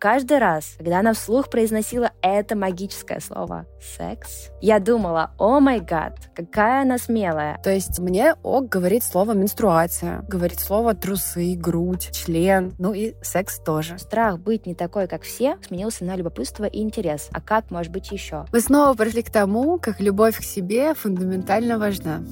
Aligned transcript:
Каждый 0.00 0.38
раз, 0.38 0.76
когда 0.78 1.00
она 1.00 1.12
вслух 1.12 1.50
произносила 1.50 2.12
это 2.22 2.56
магическое 2.56 3.20
слово 3.20 3.66
«секс», 3.98 4.48
я 4.62 4.78
думала, 4.80 5.32
о 5.36 5.60
май 5.60 5.80
гад, 5.80 6.16
какая 6.34 6.80
она 6.84 6.96
смелая. 6.96 7.60
То 7.62 7.70
есть 7.70 7.98
мне 7.98 8.34
ок 8.42 8.70
говорит 8.70 9.04
слово 9.04 9.32
«менструация», 9.32 10.22
говорит 10.26 10.58
слово 10.58 10.94
«трусы», 10.94 11.54
«грудь», 11.54 12.12
«член», 12.12 12.72
ну 12.78 12.94
и 12.94 13.12
секс 13.20 13.58
тоже. 13.58 13.98
Страх 13.98 14.38
быть 14.38 14.64
не 14.64 14.74
такой, 14.74 15.06
как 15.06 15.20
все, 15.20 15.58
сменился 15.68 16.06
на 16.06 16.16
любопытство 16.16 16.64
и 16.64 16.80
интерес. 16.80 17.28
А 17.32 17.42
как 17.42 17.70
может 17.70 17.92
быть 17.92 18.10
еще? 18.10 18.46
Мы 18.54 18.60
снова 18.62 18.94
пришли 18.94 19.22
к 19.22 19.28
тому, 19.28 19.78
как 19.78 20.00
любовь 20.00 20.38
к 20.38 20.42
себе 20.42 20.94
фундаментально 20.94 21.78
важна. 21.78 22.22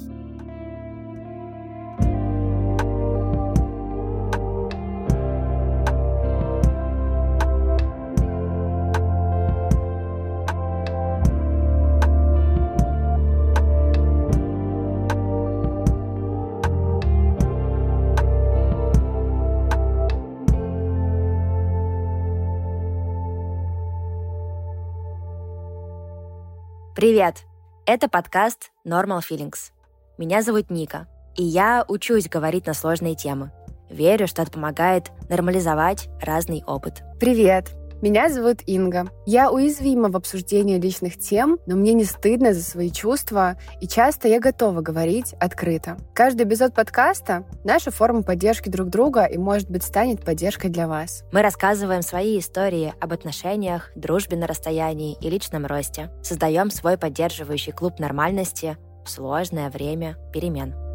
Привет! 26.99 27.45
Это 27.85 28.09
подкаст 28.09 28.71
Normal 28.85 29.21
Feelings. 29.21 29.71
Меня 30.17 30.41
зовут 30.41 30.69
Ника, 30.69 31.07
и 31.37 31.43
я 31.43 31.85
учусь 31.87 32.27
говорить 32.27 32.65
на 32.65 32.73
сложные 32.73 33.15
темы. 33.15 33.53
Верю, 33.89 34.27
что 34.27 34.41
это 34.41 34.51
помогает 34.51 35.09
нормализовать 35.29 36.09
разный 36.21 36.61
опыт. 36.67 37.03
Привет! 37.17 37.78
Меня 38.01 38.29
зовут 38.29 38.59
Инга. 38.65 39.09
Я 39.25 39.51
уязвима 39.51 40.09
в 40.09 40.15
обсуждении 40.15 40.79
личных 40.79 41.17
тем, 41.17 41.59
но 41.65 41.75
мне 41.75 41.91
не 41.91 42.05
стыдно 42.05 42.53
за 42.53 42.63
свои 42.63 42.91
чувства, 42.91 43.57
и 43.81 43.87
часто 43.87 44.29
я 44.29 44.39
готова 44.39 44.79
говорить 44.79 45.33
открыто. 45.33 45.97
Каждый 46.15 46.47
эпизод 46.47 46.73
подкаста— 46.73 47.43
наша 47.65 47.91
форма 47.91 48.23
поддержки 48.23 48.69
друг 48.69 48.87
друга 48.87 49.25
и, 49.25 49.37
может 49.37 49.69
быть, 49.69 49.83
станет 49.83 50.23
поддержкой 50.23 50.69
для 50.69 50.87
вас. 50.87 51.25
Мы 51.33 51.41
рассказываем 51.41 52.01
свои 52.01 52.39
истории 52.39 52.93
об 53.01 53.11
отношениях, 53.11 53.91
дружбе 53.95 54.37
на 54.37 54.47
расстоянии 54.47 55.17
и 55.19 55.29
личном 55.29 55.65
росте. 55.65 56.09
Создаем 56.23 56.71
свой 56.71 56.97
поддерживающий 56.97 57.73
клуб 57.73 57.99
нормальности 57.99 58.77
в 59.03 59.09
сложное 59.09 59.69
время 59.69 60.15
перемен. 60.31 60.88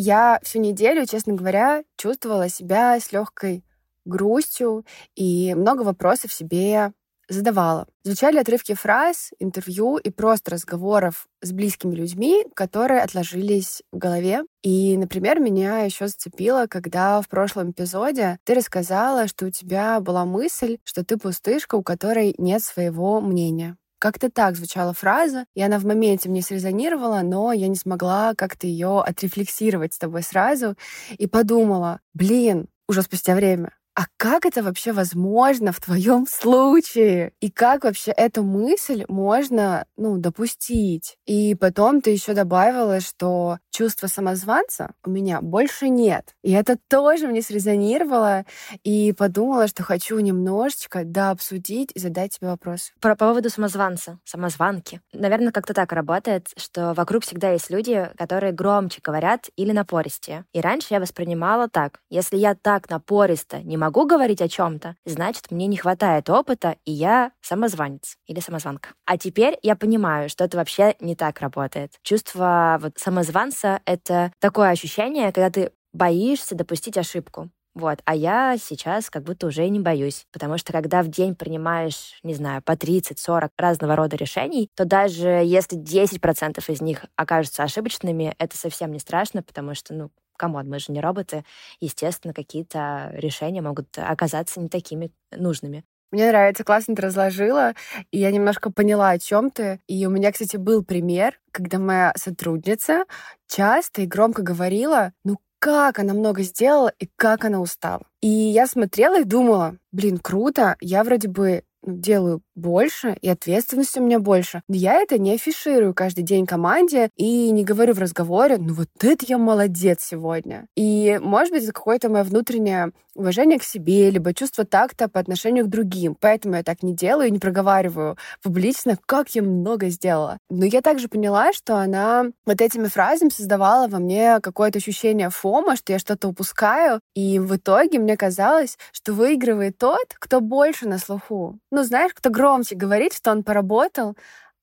Я 0.00 0.38
всю 0.44 0.60
неделю, 0.60 1.06
честно 1.06 1.32
говоря, 1.32 1.82
чувствовала 1.96 2.48
себя 2.48 3.00
с 3.00 3.10
легкой 3.10 3.64
грустью 4.04 4.86
и 5.16 5.54
много 5.56 5.82
вопросов 5.82 6.32
себе 6.32 6.92
задавала. 7.28 7.88
Звучали 8.04 8.38
отрывки 8.38 8.74
фраз, 8.74 9.32
интервью 9.40 9.96
и 9.96 10.10
просто 10.10 10.52
разговоров 10.52 11.26
с 11.42 11.50
близкими 11.50 11.96
людьми, 11.96 12.46
которые 12.54 13.00
отложились 13.00 13.82
в 13.90 13.98
голове. 13.98 14.42
И, 14.62 14.96
например, 14.96 15.40
меня 15.40 15.80
еще 15.80 16.06
зацепило, 16.06 16.66
когда 16.68 17.20
в 17.20 17.28
прошлом 17.28 17.72
эпизоде 17.72 18.38
ты 18.44 18.54
рассказала, 18.54 19.26
что 19.26 19.46
у 19.46 19.50
тебя 19.50 19.98
была 19.98 20.24
мысль, 20.24 20.78
что 20.84 21.04
ты 21.04 21.16
пустышка, 21.16 21.74
у 21.74 21.82
которой 21.82 22.36
нет 22.38 22.62
своего 22.62 23.20
мнения. 23.20 23.76
Как-то 23.98 24.30
так 24.30 24.56
звучала 24.56 24.92
фраза, 24.92 25.46
и 25.54 25.62
она 25.62 25.78
в 25.78 25.84
моменте 25.84 26.28
мне 26.28 26.42
срезонировала, 26.42 27.20
но 27.22 27.52
я 27.52 27.68
не 27.68 27.76
смогла 27.76 28.34
как-то 28.36 28.66
ее 28.66 29.00
отрефлексировать 29.00 29.94
с 29.94 29.98
тобой 29.98 30.22
сразу 30.22 30.76
и 31.16 31.26
подумала, 31.26 32.00
блин, 32.14 32.68
уже 32.88 33.02
спустя 33.02 33.34
время, 33.34 33.72
а 33.98 34.06
как 34.16 34.46
это 34.46 34.62
вообще 34.62 34.92
возможно 34.92 35.72
в 35.72 35.80
твоем 35.80 36.24
случае? 36.28 37.32
И 37.40 37.50
как 37.50 37.82
вообще 37.82 38.12
эту 38.12 38.44
мысль 38.44 39.04
можно, 39.08 39.86
ну, 39.96 40.18
допустить? 40.18 41.16
И 41.26 41.56
потом 41.56 42.00
ты 42.00 42.10
еще 42.10 42.32
добавила, 42.32 43.00
что 43.00 43.58
чувства 43.78 44.08
самозванца 44.08 44.90
у 45.04 45.10
меня 45.10 45.40
больше 45.40 45.88
нет. 45.88 46.34
И 46.42 46.50
это 46.50 46.76
тоже 46.88 47.28
мне 47.28 47.42
срезонировало, 47.42 48.44
и 48.82 49.12
подумала, 49.12 49.68
что 49.68 49.84
хочу 49.84 50.18
немножечко, 50.18 51.02
да, 51.04 51.30
обсудить 51.30 51.92
и 51.94 52.00
задать 52.00 52.36
тебе 52.36 52.48
вопрос. 52.48 52.92
Про 53.00 53.14
по 53.14 53.28
поводу 53.28 53.50
самозванца, 53.50 54.18
самозванки. 54.24 55.00
Наверное, 55.12 55.52
как-то 55.52 55.74
так 55.74 55.92
работает, 55.92 56.48
что 56.56 56.92
вокруг 56.94 57.22
всегда 57.22 57.52
есть 57.52 57.70
люди, 57.70 58.10
которые 58.16 58.52
громче 58.52 59.00
говорят 59.02 59.48
или 59.54 59.70
напористее. 59.70 60.44
И 60.52 60.60
раньше 60.60 60.88
я 60.90 61.00
воспринимала 61.00 61.68
так. 61.68 62.00
Если 62.10 62.36
я 62.36 62.54
так 62.54 62.90
напористо 62.90 63.60
не 63.60 63.76
могу 63.76 64.06
говорить 64.06 64.40
о 64.40 64.48
чем-то, 64.48 64.96
значит, 65.04 65.50
мне 65.50 65.66
не 65.66 65.76
хватает 65.76 66.30
опыта, 66.30 66.76
и 66.84 66.90
я 66.90 67.30
самозванец 67.42 68.16
или 68.26 68.40
самозванка. 68.40 68.90
А 69.04 69.18
теперь 69.18 69.58
я 69.62 69.76
понимаю, 69.76 70.28
что 70.28 70.44
это 70.44 70.56
вообще 70.56 70.96
не 71.00 71.14
так 71.14 71.40
работает. 71.40 71.92
Чувство 72.02 72.78
вот 72.80 72.94
самозванца— 72.96 73.67
это 73.84 74.32
такое 74.40 74.70
ощущение, 74.70 75.32
когда 75.32 75.50
ты 75.50 75.72
боишься 75.92 76.54
допустить 76.54 76.98
ошибку. 76.98 77.50
Вот. 77.74 78.00
А 78.06 78.14
я 78.14 78.56
сейчас 78.58 79.08
как 79.08 79.22
будто 79.22 79.46
уже 79.46 79.68
не 79.68 79.78
боюсь. 79.78 80.26
Потому 80.32 80.58
что 80.58 80.72
когда 80.72 81.02
в 81.02 81.08
день 81.08 81.36
принимаешь, 81.36 82.18
не 82.24 82.34
знаю, 82.34 82.60
по 82.62 82.74
30-40 82.76 83.50
разного 83.56 83.94
рода 83.94 84.16
решений, 84.16 84.68
то 84.74 84.84
даже 84.84 85.28
если 85.28 85.78
10% 85.78 86.68
из 86.68 86.80
них 86.80 87.04
окажутся 87.14 87.62
ошибочными, 87.62 88.34
это 88.38 88.56
совсем 88.56 88.90
не 88.90 88.98
страшно, 88.98 89.42
потому 89.44 89.74
что, 89.74 89.94
ну, 89.94 90.10
come 90.36 90.54
on, 90.54 90.68
мы 90.68 90.78
же 90.80 90.90
не 90.92 91.00
роботы. 91.00 91.44
Естественно, 91.80 92.34
какие-то 92.34 93.10
решения 93.14 93.62
могут 93.62 93.96
оказаться 93.96 94.60
не 94.60 94.68
такими 94.68 95.12
нужными. 95.30 95.84
Мне 96.10 96.28
нравится, 96.28 96.64
классно 96.64 96.96
ты 96.96 97.02
разложила, 97.02 97.74
и 98.10 98.18
я 98.18 98.30
немножко 98.30 98.72
поняла, 98.72 99.10
о 99.10 99.18
чем 99.18 99.50
ты. 99.50 99.80
И 99.86 100.06
у 100.06 100.10
меня, 100.10 100.32
кстати, 100.32 100.56
был 100.56 100.82
пример, 100.82 101.38
когда 101.52 101.78
моя 101.78 102.12
сотрудница 102.16 103.04
часто 103.46 104.02
и 104.02 104.06
громко 104.06 104.42
говорила, 104.42 105.12
ну 105.24 105.36
как 105.58 105.98
она 105.98 106.14
много 106.14 106.42
сделала 106.42 106.92
и 106.98 107.08
как 107.16 107.44
она 107.44 107.60
устала. 107.60 108.02
И 108.20 108.28
я 108.28 108.66
смотрела 108.66 109.20
и 109.20 109.24
думала, 109.24 109.76
блин, 109.92 110.18
круто, 110.18 110.76
я 110.80 111.04
вроде 111.04 111.28
бы 111.28 111.64
ну, 111.82 111.96
делаю 111.96 112.42
больше, 112.58 113.16
и 113.20 113.28
ответственности 113.28 113.98
у 113.98 114.02
меня 114.02 114.18
больше. 114.18 114.62
Я 114.68 115.00
это 115.00 115.18
не 115.18 115.32
афиширую 115.32 115.94
каждый 115.94 116.22
день 116.22 116.46
команде 116.46 117.10
и 117.16 117.50
не 117.50 117.64
говорю 117.64 117.94
в 117.94 117.98
разговоре, 117.98 118.58
ну 118.58 118.74
вот 118.74 118.88
это 119.00 119.24
я 119.26 119.38
молодец 119.38 120.02
сегодня. 120.02 120.66
И, 120.76 121.18
может 121.22 121.52
быть, 121.52 121.64
это 121.64 121.72
какое-то 121.72 122.08
мое 122.08 122.24
внутреннее 122.24 122.92
уважение 123.18 123.58
к 123.58 123.64
себе, 123.64 124.10
либо 124.10 124.32
чувство 124.32 124.64
такта 124.64 125.08
по 125.08 125.20
отношению 125.20 125.64
к 125.64 125.68
другим. 125.68 126.16
Поэтому 126.18 126.54
я 126.54 126.62
так 126.62 126.82
не 126.82 126.94
делаю 126.94 127.28
и 127.28 127.32
не 127.32 127.38
проговариваю 127.38 128.16
публично, 128.42 128.96
как 129.06 129.30
я 129.30 129.42
много 129.42 129.88
сделала. 129.88 130.38
Но 130.48 130.64
я 130.64 130.80
также 130.80 131.08
поняла, 131.08 131.52
что 131.52 131.76
она 131.76 132.26
вот 132.46 132.60
этими 132.60 132.86
фразами 132.86 133.30
создавала 133.30 133.88
во 133.88 133.98
мне 133.98 134.38
какое-то 134.40 134.78
ощущение 134.78 135.30
фома, 135.30 135.76
что 135.76 135.92
я 135.92 135.98
что-то 135.98 136.28
упускаю. 136.28 137.00
И 137.14 137.38
в 137.38 137.56
итоге 137.56 137.98
мне 137.98 138.16
казалось, 138.16 138.78
что 138.92 139.12
выигрывает 139.12 139.76
тот, 139.78 140.06
кто 140.14 140.40
больше 140.40 140.88
на 140.88 140.98
слуху. 140.98 141.58
Ну, 141.70 141.82
знаешь, 141.82 142.12
кто 142.14 142.30
громче 142.30 142.47
громче 142.48 142.74
говорить, 142.74 143.14
что 143.14 143.30
он 143.30 143.42
поработал, 143.42 144.16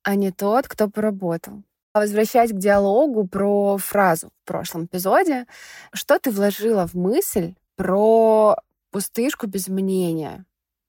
а 0.04 0.16
не 0.16 0.32
тот, 0.32 0.68
кто 0.68 0.90
поработал. 0.90 1.64
Возвращаясь 1.94 2.52
к 2.52 2.58
диалогу 2.58 3.28
про 3.28 3.78
фразу 3.78 4.30
в 4.44 4.48
прошлом 4.48 4.86
эпизоде, 4.86 5.46
что 5.94 6.20
ты 6.20 6.32
вложила 6.32 6.88
в 6.88 6.96
мысль 6.96 7.54
про 7.76 8.58
пустышку 8.92 9.48
без 9.48 9.68
мнения? 9.68 10.46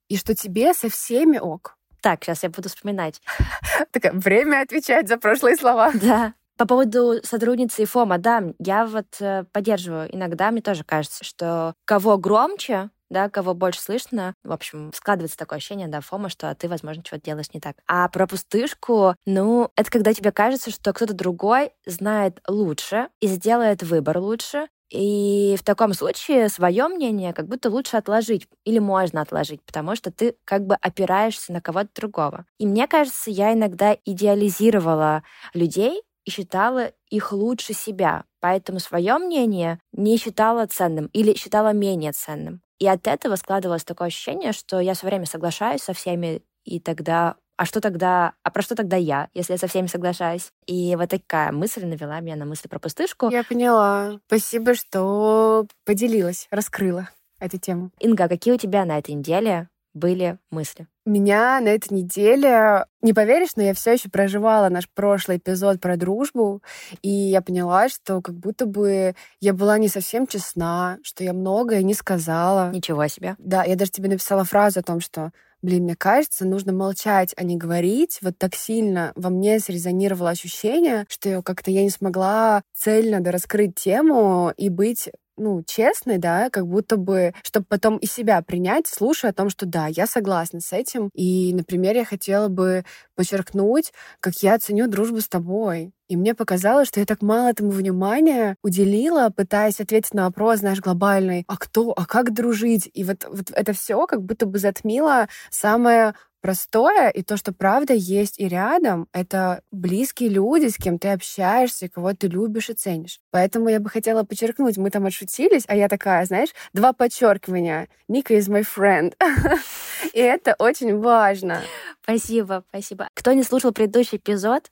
И 0.08 0.16
что 0.16 0.34
тебе 0.34 0.72
со 0.74 0.88
всеми 0.88 1.38
ок? 1.38 1.76
Так, 2.00 2.24
сейчас 2.24 2.42
я 2.42 2.50
буду 2.50 2.68
вспоминать. 2.68 3.20
Такое 3.92 4.12
время 4.12 4.62
отвечать 4.62 5.08
за 5.08 5.16
прошлые 5.18 5.56
слова. 5.56 5.92
Да. 6.00 6.34
По 6.56 6.66
поводу 6.66 7.20
сотрудницы 7.22 7.82
и 7.82 7.84
ФОМа, 7.84 8.16
да, 8.16 8.42
я 8.58 8.86
вот 8.86 9.20
э, 9.20 9.44
поддерживаю. 9.52 10.08
Иногда 10.14 10.50
мне 10.50 10.62
тоже 10.62 10.84
кажется, 10.84 11.22
что 11.22 11.74
кого 11.84 12.16
громче, 12.16 12.88
да, 13.10 13.28
кого 13.28 13.54
больше 13.54 13.80
слышно. 13.80 14.34
В 14.44 14.52
общем, 14.52 14.92
складывается 14.94 15.36
такое 15.36 15.58
ощущение, 15.58 15.88
да, 15.88 16.00
фома, 16.00 16.28
что 16.28 16.54
ты, 16.54 16.68
возможно, 16.68 17.02
чего-то 17.02 17.24
делаешь 17.24 17.52
не 17.54 17.60
так. 17.60 17.76
А 17.86 18.08
про 18.08 18.26
пустышку, 18.26 19.14
ну, 19.26 19.70
это 19.76 19.90
когда 19.90 20.12
тебе 20.12 20.32
кажется, 20.32 20.70
что 20.70 20.92
кто-то 20.92 21.14
другой 21.14 21.70
знает 21.86 22.40
лучше 22.48 23.08
и 23.20 23.26
сделает 23.28 23.82
выбор 23.82 24.18
лучше, 24.18 24.68
и 24.90 25.56
в 25.58 25.64
таком 25.64 25.92
случае 25.94 26.48
свое 26.48 26.86
мнение 26.88 27.32
как 27.32 27.48
будто 27.48 27.70
лучше 27.70 27.96
отложить 27.96 28.46
или 28.64 28.78
можно 28.78 29.20
отложить, 29.20 29.60
потому 29.64 29.96
что 29.96 30.12
ты 30.12 30.36
как 30.44 30.64
бы 30.66 30.76
опираешься 30.76 31.52
на 31.52 31.60
кого-то 31.60 31.88
другого. 31.94 32.46
И 32.58 32.66
мне 32.66 32.86
кажется, 32.86 33.30
я 33.30 33.52
иногда 33.52 33.96
идеализировала 34.04 35.22
людей 35.54 36.02
и 36.24 36.30
считала 36.30 36.92
их 37.10 37.32
лучше 37.32 37.72
себя, 37.72 38.24
поэтому 38.40 38.78
свое 38.80 39.18
мнение 39.18 39.80
не 39.92 40.16
считала 40.18 40.66
ценным 40.66 41.06
или 41.12 41.34
считала 41.36 41.72
менее 41.72 42.12
ценным. 42.12 42.60
И 42.78 42.86
от 42.86 43.06
этого 43.06 43.36
складывалось 43.36 43.84
такое 43.84 44.08
ощущение, 44.08 44.52
что 44.52 44.80
я 44.80 44.94
все 44.94 45.06
время 45.06 45.26
соглашаюсь 45.26 45.82
со 45.82 45.92
всеми, 45.92 46.42
и 46.64 46.80
тогда 46.80 47.36
а 47.58 47.64
что 47.64 47.80
тогда, 47.80 48.34
а 48.42 48.50
про 48.50 48.60
что 48.60 48.74
тогда 48.74 48.96
я, 48.96 49.28
если 49.32 49.54
я 49.54 49.58
со 49.58 49.66
всеми 49.66 49.86
соглашаюсь? 49.86 50.52
И 50.66 50.94
вот 50.94 51.08
такая 51.08 51.52
мысль 51.52 51.86
навела 51.86 52.20
меня 52.20 52.36
на 52.36 52.44
мысль 52.44 52.68
про 52.68 52.78
пустышку. 52.78 53.30
Я 53.30 53.44
поняла. 53.44 54.20
Спасибо, 54.26 54.74
что 54.74 55.66
поделилась, 55.86 56.48
раскрыла 56.50 57.08
эту 57.40 57.58
тему. 57.58 57.92
Инга, 57.98 58.28
какие 58.28 58.52
у 58.52 58.58
тебя 58.58 58.84
на 58.84 58.98
этой 58.98 59.14
неделе 59.14 59.68
были 59.96 60.38
мысли? 60.50 60.86
Меня 61.04 61.60
на 61.60 61.68
этой 61.68 61.94
неделе, 61.94 62.84
не 63.00 63.12
поверишь, 63.12 63.56
но 63.56 63.62
я 63.62 63.74
все 63.74 63.92
еще 63.92 64.08
проживала 64.08 64.68
наш 64.68 64.88
прошлый 64.88 65.38
эпизод 65.38 65.80
про 65.80 65.96
дружбу, 65.96 66.62
и 67.02 67.08
я 67.08 67.42
поняла, 67.42 67.88
что 67.88 68.20
как 68.20 68.36
будто 68.36 68.66
бы 68.66 69.14
я 69.40 69.52
была 69.52 69.78
не 69.78 69.88
совсем 69.88 70.26
честна, 70.26 70.98
что 71.02 71.24
я 71.24 71.32
многое 71.32 71.82
не 71.82 71.94
сказала. 71.94 72.70
Ничего 72.70 73.06
себе. 73.08 73.36
Да, 73.38 73.64
я 73.64 73.76
даже 73.76 73.90
тебе 73.92 74.08
написала 74.08 74.44
фразу 74.44 74.80
о 74.80 74.82
том, 74.82 75.00
что 75.00 75.32
блин, 75.62 75.84
мне 75.84 75.96
кажется, 75.96 76.44
нужно 76.46 76.72
молчать, 76.72 77.34
а 77.36 77.42
не 77.42 77.56
говорить. 77.56 78.18
Вот 78.22 78.38
так 78.38 78.54
сильно 78.54 79.12
во 79.16 79.30
мне 79.30 79.58
срезонировало 79.58 80.30
ощущение, 80.30 81.06
что 81.08 81.42
как-то 81.42 81.70
я 81.70 81.82
не 81.82 81.90
смогла 81.90 82.62
цельно 82.74 83.20
раскрыть 83.30 83.74
тему 83.74 84.52
и 84.56 84.68
быть 84.68 85.10
ну, 85.36 85.62
честной, 85.66 86.18
да, 86.18 86.50
как 86.50 86.66
будто 86.66 86.96
бы, 86.96 87.34
чтобы 87.42 87.66
потом 87.68 87.96
и 87.98 88.06
себя 88.06 88.42
принять, 88.42 88.86
слушая 88.86 89.30
о 89.30 89.34
том, 89.34 89.50
что 89.50 89.66
да, 89.66 89.86
я 89.86 90.06
согласна 90.06 90.60
с 90.60 90.72
этим. 90.72 91.10
И, 91.14 91.52
например, 91.54 91.96
я 91.96 92.04
хотела 92.04 92.48
бы 92.48 92.84
подчеркнуть, 93.14 93.92
как 94.20 94.34
я 94.42 94.58
ценю 94.58 94.88
дружбу 94.88 95.20
с 95.20 95.28
тобой. 95.28 95.92
И 96.08 96.16
мне 96.16 96.34
показалось, 96.34 96.88
что 96.88 97.00
я 97.00 97.06
так 97.06 97.20
мало 97.22 97.48
этому 97.48 97.70
внимания 97.70 98.56
уделила, 98.62 99.30
пытаясь 99.34 99.80
ответить 99.80 100.14
на 100.14 100.24
вопрос, 100.24 100.60
знаешь, 100.60 100.80
глобальный, 100.80 101.44
а 101.48 101.56
кто, 101.56 101.92
а 101.96 102.06
как 102.06 102.32
дружить? 102.32 102.88
И 102.94 103.02
вот, 103.02 103.26
вот 103.28 103.50
это 103.50 103.72
все 103.72 104.06
как 104.06 104.22
будто 104.22 104.46
бы 104.46 104.58
затмило 104.58 105.28
самое 105.50 106.14
простое, 106.46 107.08
и 107.08 107.24
то, 107.24 107.36
что 107.36 107.52
правда 107.52 107.92
есть 107.92 108.38
и 108.38 108.46
рядом, 108.46 109.08
это 109.12 109.62
близкие 109.72 110.28
люди, 110.28 110.68
с 110.68 110.76
кем 110.76 110.96
ты 110.96 111.08
общаешься, 111.08 111.88
кого 111.88 112.12
ты 112.12 112.28
любишь 112.28 112.70
и 112.70 112.74
ценишь. 112.74 113.18
Поэтому 113.32 113.68
я 113.68 113.80
бы 113.80 113.90
хотела 113.90 114.22
подчеркнуть, 114.22 114.76
мы 114.76 114.90
там 114.90 115.06
отшутились, 115.06 115.64
а 115.66 115.74
я 115.74 115.88
такая, 115.88 116.24
знаешь, 116.24 116.50
два 116.72 116.92
подчеркивания. 116.92 117.88
Ника 118.06 118.34
is 118.34 118.48
my 118.48 118.64
friend. 118.64 119.14
И 120.12 120.20
это 120.20 120.54
очень 120.60 120.96
важно. 120.96 121.62
Спасибо, 122.04 122.62
спасибо. 122.68 123.08
Кто 123.14 123.32
не 123.32 123.42
слушал 123.42 123.72
предыдущий 123.72 124.18
эпизод, 124.18 124.70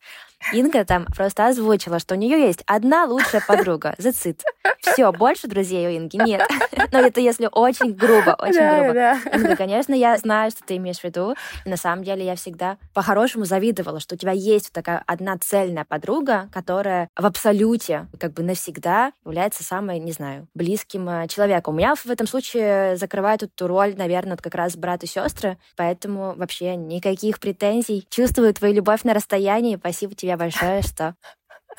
Инга 0.53 0.85
там 0.85 1.07
просто 1.07 1.47
озвучила, 1.47 1.99
что 1.99 2.15
у 2.15 2.19
нее 2.19 2.41
есть 2.41 2.63
одна 2.67 3.05
лучшая 3.05 3.43
подруга, 3.47 3.95
Зацит. 3.99 4.43
Все, 4.81 5.11
больше 5.13 5.49
друзей 5.49 5.87
у 5.87 5.97
Инги 5.97 6.17
нет. 6.17 6.43
Но 6.93 7.01
это 7.01 7.21
если 7.21 7.49
очень 7.51 7.95
грубо, 7.95 8.37
очень 8.39 8.59
да, 8.59 8.79
грубо. 8.79 8.95
Да. 8.95 9.19
Инга, 9.33 9.57
конечно, 9.57 9.95
я 9.95 10.17
знаю, 10.19 10.51
что 10.51 10.63
ты 10.65 10.77
имеешь 10.77 10.99
в 10.99 11.05
виду. 11.05 11.35
И 11.65 11.69
на 11.69 11.77
самом 11.77 12.05
деле 12.05 12.25
я 12.25 12.37
всегда 12.37 12.77
по-хорошему 12.93 13.45
завидовала, 13.45 14.01
что 14.01 14.15
у 14.15 14.19
тебя 14.19 14.33
есть 14.33 14.73
такая 14.73 15.03
одна 15.07 15.37
цельная 15.39 15.85
подруга, 15.85 16.49
которая 16.53 17.09
в 17.17 17.25
абсолюте 17.25 18.07
как 18.21 18.35
бы 18.35 18.43
навсегда 18.43 19.13
является 19.25 19.65
самой, 19.65 19.99
не 19.99 20.13
знаю, 20.13 20.47
близким 20.55 21.09
э, 21.09 21.29
человеком. 21.29 21.75
У 21.75 21.79
меня 21.79 21.95
в 21.95 22.07
этом 22.07 22.27
случае 22.27 22.97
закрывает 22.97 23.43
эту 23.43 23.67
роль, 23.67 23.95
наверное, 23.97 24.37
как 24.37 24.55
раз 24.55 24.77
брат 24.77 25.03
и 25.03 25.07
сестры, 25.07 25.57
поэтому 25.77 26.35
вообще 26.37 26.77
никаких 26.77 27.41
претензий. 27.41 28.07
Чувствую 28.11 28.53
твою 28.53 28.75
любовь 28.75 29.05
на 29.05 29.15
расстоянии. 29.15 29.77
Спасибо 29.77 30.15
тебе 30.15 30.34
большое, 30.37 30.83
что 30.83 31.15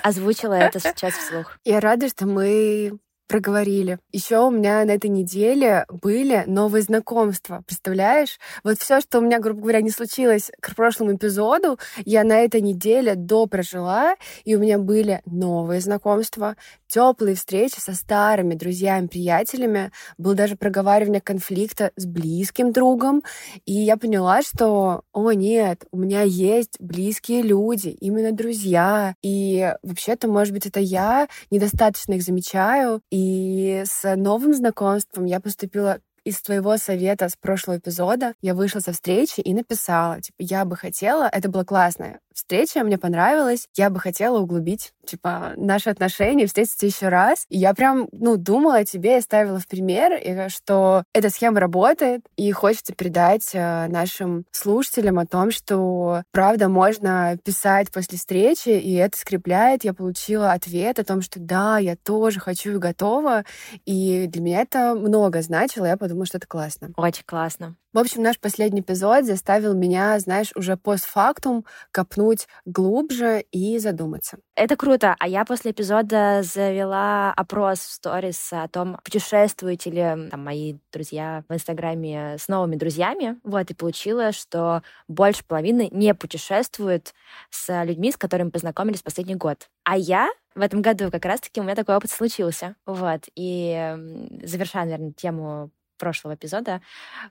озвучила 0.03 0.53
это 0.53 0.79
сейчас 0.79 1.13
вслух. 1.13 1.57
Я 1.63 1.79
рада, 1.79 2.09
что 2.09 2.25
мы 2.25 2.97
проговорили. 3.27 3.99
Еще 4.11 4.39
у 4.39 4.51
меня 4.51 4.83
на 4.85 4.91
этой 4.91 5.09
неделе 5.09 5.85
были 5.89 6.43
новые 6.47 6.83
знакомства. 6.83 7.63
Представляешь? 7.65 8.39
Вот 8.63 8.79
все, 8.79 9.01
что 9.01 9.19
у 9.19 9.21
меня, 9.21 9.39
грубо 9.39 9.61
говоря, 9.61 9.81
не 9.81 9.89
случилось 9.89 10.51
к 10.61 10.75
прошлому 10.75 11.15
эпизоду, 11.15 11.79
я 12.05 12.23
на 12.23 12.37
этой 12.39 12.61
неделе 12.61 13.15
до 13.15 13.45
прожила, 13.47 14.15
и 14.43 14.55
у 14.55 14.59
меня 14.59 14.77
были 14.77 15.21
новые 15.25 15.81
знакомства, 15.81 16.55
теплые 16.87 17.35
встречи 17.35 17.79
со 17.79 17.93
старыми 17.93 18.53
друзьями, 18.53 19.07
приятелями. 19.07 19.91
Было 20.17 20.35
даже 20.35 20.55
проговаривание 20.55 21.21
конфликта 21.21 21.91
с 21.95 22.05
близким 22.05 22.71
другом. 22.71 23.23
И 23.65 23.73
я 23.73 23.97
поняла, 23.97 24.41
что, 24.41 25.01
о 25.11 25.31
нет, 25.31 25.85
у 25.91 25.97
меня 25.97 26.21
есть 26.21 26.79
близкие 26.79 27.41
люди, 27.41 27.89
именно 27.89 28.31
друзья. 28.31 29.15
И 29.21 29.73
вообще-то, 29.83 30.27
может 30.27 30.53
быть, 30.53 30.65
это 30.65 30.79
я 30.79 31.27
недостаточно 31.51 32.13
их 32.13 32.23
замечаю. 32.23 33.01
И 33.17 33.81
с 33.85 34.13
новым 34.17 34.53
знакомством 34.53 35.23
я 35.23 35.39
поступила 35.39 35.99
из 36.25 36.41
твоего 36.41 36.75
совета 36.75 37.29
с 37.29 37.37
прошлого 37.37 37.77
эпизода. 37.77 38.33
Я 38.41 38.53
вышла 38.53 38.81
со 38.81 38.91
встречи 38.91 39.39
и 39.39 39.53
написала, 39.53 40.19
типа, 40.19 40.35
я 40.39 40.65
бы 40.65 40.75
хотела, 40.75 41.29
это 41.31 41.47
было 41.47 41.63
классно, 41.63 42.19
встреча, 42.35 42.83
мне 42.83 42.97
понравилась, 42.97 43.67
я 43.75 43.89
бы 43.89 43.99
хотела 43.99 44.39
углубить, 44.39 44.93
типа, 45.05 45.53
наши 45.55 45.89
отношения, 45.89 46.45
встретиться 46.45 46.85
еще 46.85 47.07
раз. 47.07 47.45
И 47.49 47.57
я 47.57 47.73
прям, 47.73 48.07
ну, 48.11 48.37
думала 48.37 48.77
о 48.77 48.85
тебе 48.85 49.17
и 49.17 49.21
ставила 49.21 49.59
в 49.59 49.67
пример, 49.67 50.19
что 50.49 51.03
эта 51.13 51.29
схема 51.29 51.59
работает, 51.59 52.21
и 52.35 52.51
хочется 52.51 52.93
передать 52.93 53.49
э, 53.53 53.87
нашим 53.87 54.45
слушателям 54.51 55.17
о 55.19 55.25
том, 55.25 55.51
что, 55.51 56.23
правда, 56.31 56.69
можно 56.69 57.37
писать 57.43 57.91
после 57.91 58.17
встречи, 58.17 58.69
и 58.69 58.93
это 58.95 59.17
скрепляет. 59.17 59.83
Я 59.83 59.93
получила 59.93 60.51
ответ 60.51 60.99
о 60.99 61.05
том, 61.05 61.21
что 61.21 61.39
да, 61.39 61.77
я 61.77 61.95
тоже 61.95 62.39
хочу 62.39 62.73
и 62.73 62.77
готова, 62.77 63.45
и 63.85 64.27
для 64.27 64.41
меня 64.41 64.61
это 64.61 64.95
много 64.95 65.41
значило, 65.41 65.85
я 65.85 65.97
подумала, 65.97 66.25
что 66.25 66.37
это 66.37 66.47
классно. 66.47 66.91
Очень 66.97 67.23
классно. 67.25 67.75
В 67.95 67.97
общем, 67.97 68.23
наш 68.23 68.37
последний 68.37 68.81
эпизод 68.81 69.23
заставил 69.23 69.73
меня, 69.73 70.19
знаешь, 70.19 70.51
уже 70.57 70.75
постфактум 70.75 71.63
копнуть 71.91 72.45
глубже 72.65 73.45
и 73.53 73.79
задуматься. 73.79 74.37
Это 74.53 74.75
круто. 74.75 75.15
А 75.17 75.29
я 75.29 75.45
после 75.45 75.71
эпизода 75.71 76.41
завела 76.43 77.31
опрос 77.31 77.79
в 77.79 77.91
сторис 77.93 78.51
о 78.51 78.67
том, 78.67 78.97
путешествуют 79.01 79.85
ли 79.85 80.29
там, 80.29 80.43
мои 80.43 80.75
друзья 80.91 81.45
в 81.47 81.53
Инстаграме 81.53 82.35
с 82.37 82.49
новыми 82.49 82.75
друзьями. 82.75 83.39
Вот, 83.45 83.71
и 83.71 83.73
получила, 83.73 84.33
что 84.33 84.83
больше 85.07 85.45
половины 85.45 85.87
не 85.89 86.13
путешествуют 86.13 87.13
с 87.49 87.83
людьми, 87.85 88.11
с 88.11 88.17
которыми 88.17 88.49
познакомились 88.49 89.03
последний 89.03 89.35
год. 89.35 89.69
А 89.85 89.97
я 89.97 90.27
в 90.53 90.59
этом 90.59 90.81
году 90.81 91.11
как 91.11 91.23
раз-таки 91.23 91.61
у 91.61 91.63
меня 91.63 91.75
такой 91.75 91.95
опыт 91.95 92.11
случился. 92.11 92.75
Вот. 92.85 93.21
И 93.35 93.95
завершая, 94.43 94.83
наверное, 94.83 95.13
тему 95.13 95.71
прошлого 95.97 96.35
эпизода, 96.35 96.81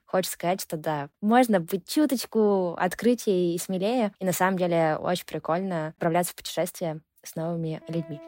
хочется 0.04 0.34
сказать, 0.34 0.60
что 0.60 0.76
да, 0.76 1.08
можно 1.20 1.60
быть 1.60 1.88
чуточку 1.88 2.74
открытие 2.78 3.54
и 3.54 3.58
смелее, 3.58 4.12
и 4.18 4.24
на 4.24 4.32
самом 4.32 4.58
деле 4.58 4.96
очень 4.96 5.26
прикольно 5.26 5.88
отправляться 5.88 6.32
в 6.32 6.36
путешествие 6.36 7.00
с 7.22 7.36
новыми 7.36 7.82
людьми. 7.88 8.20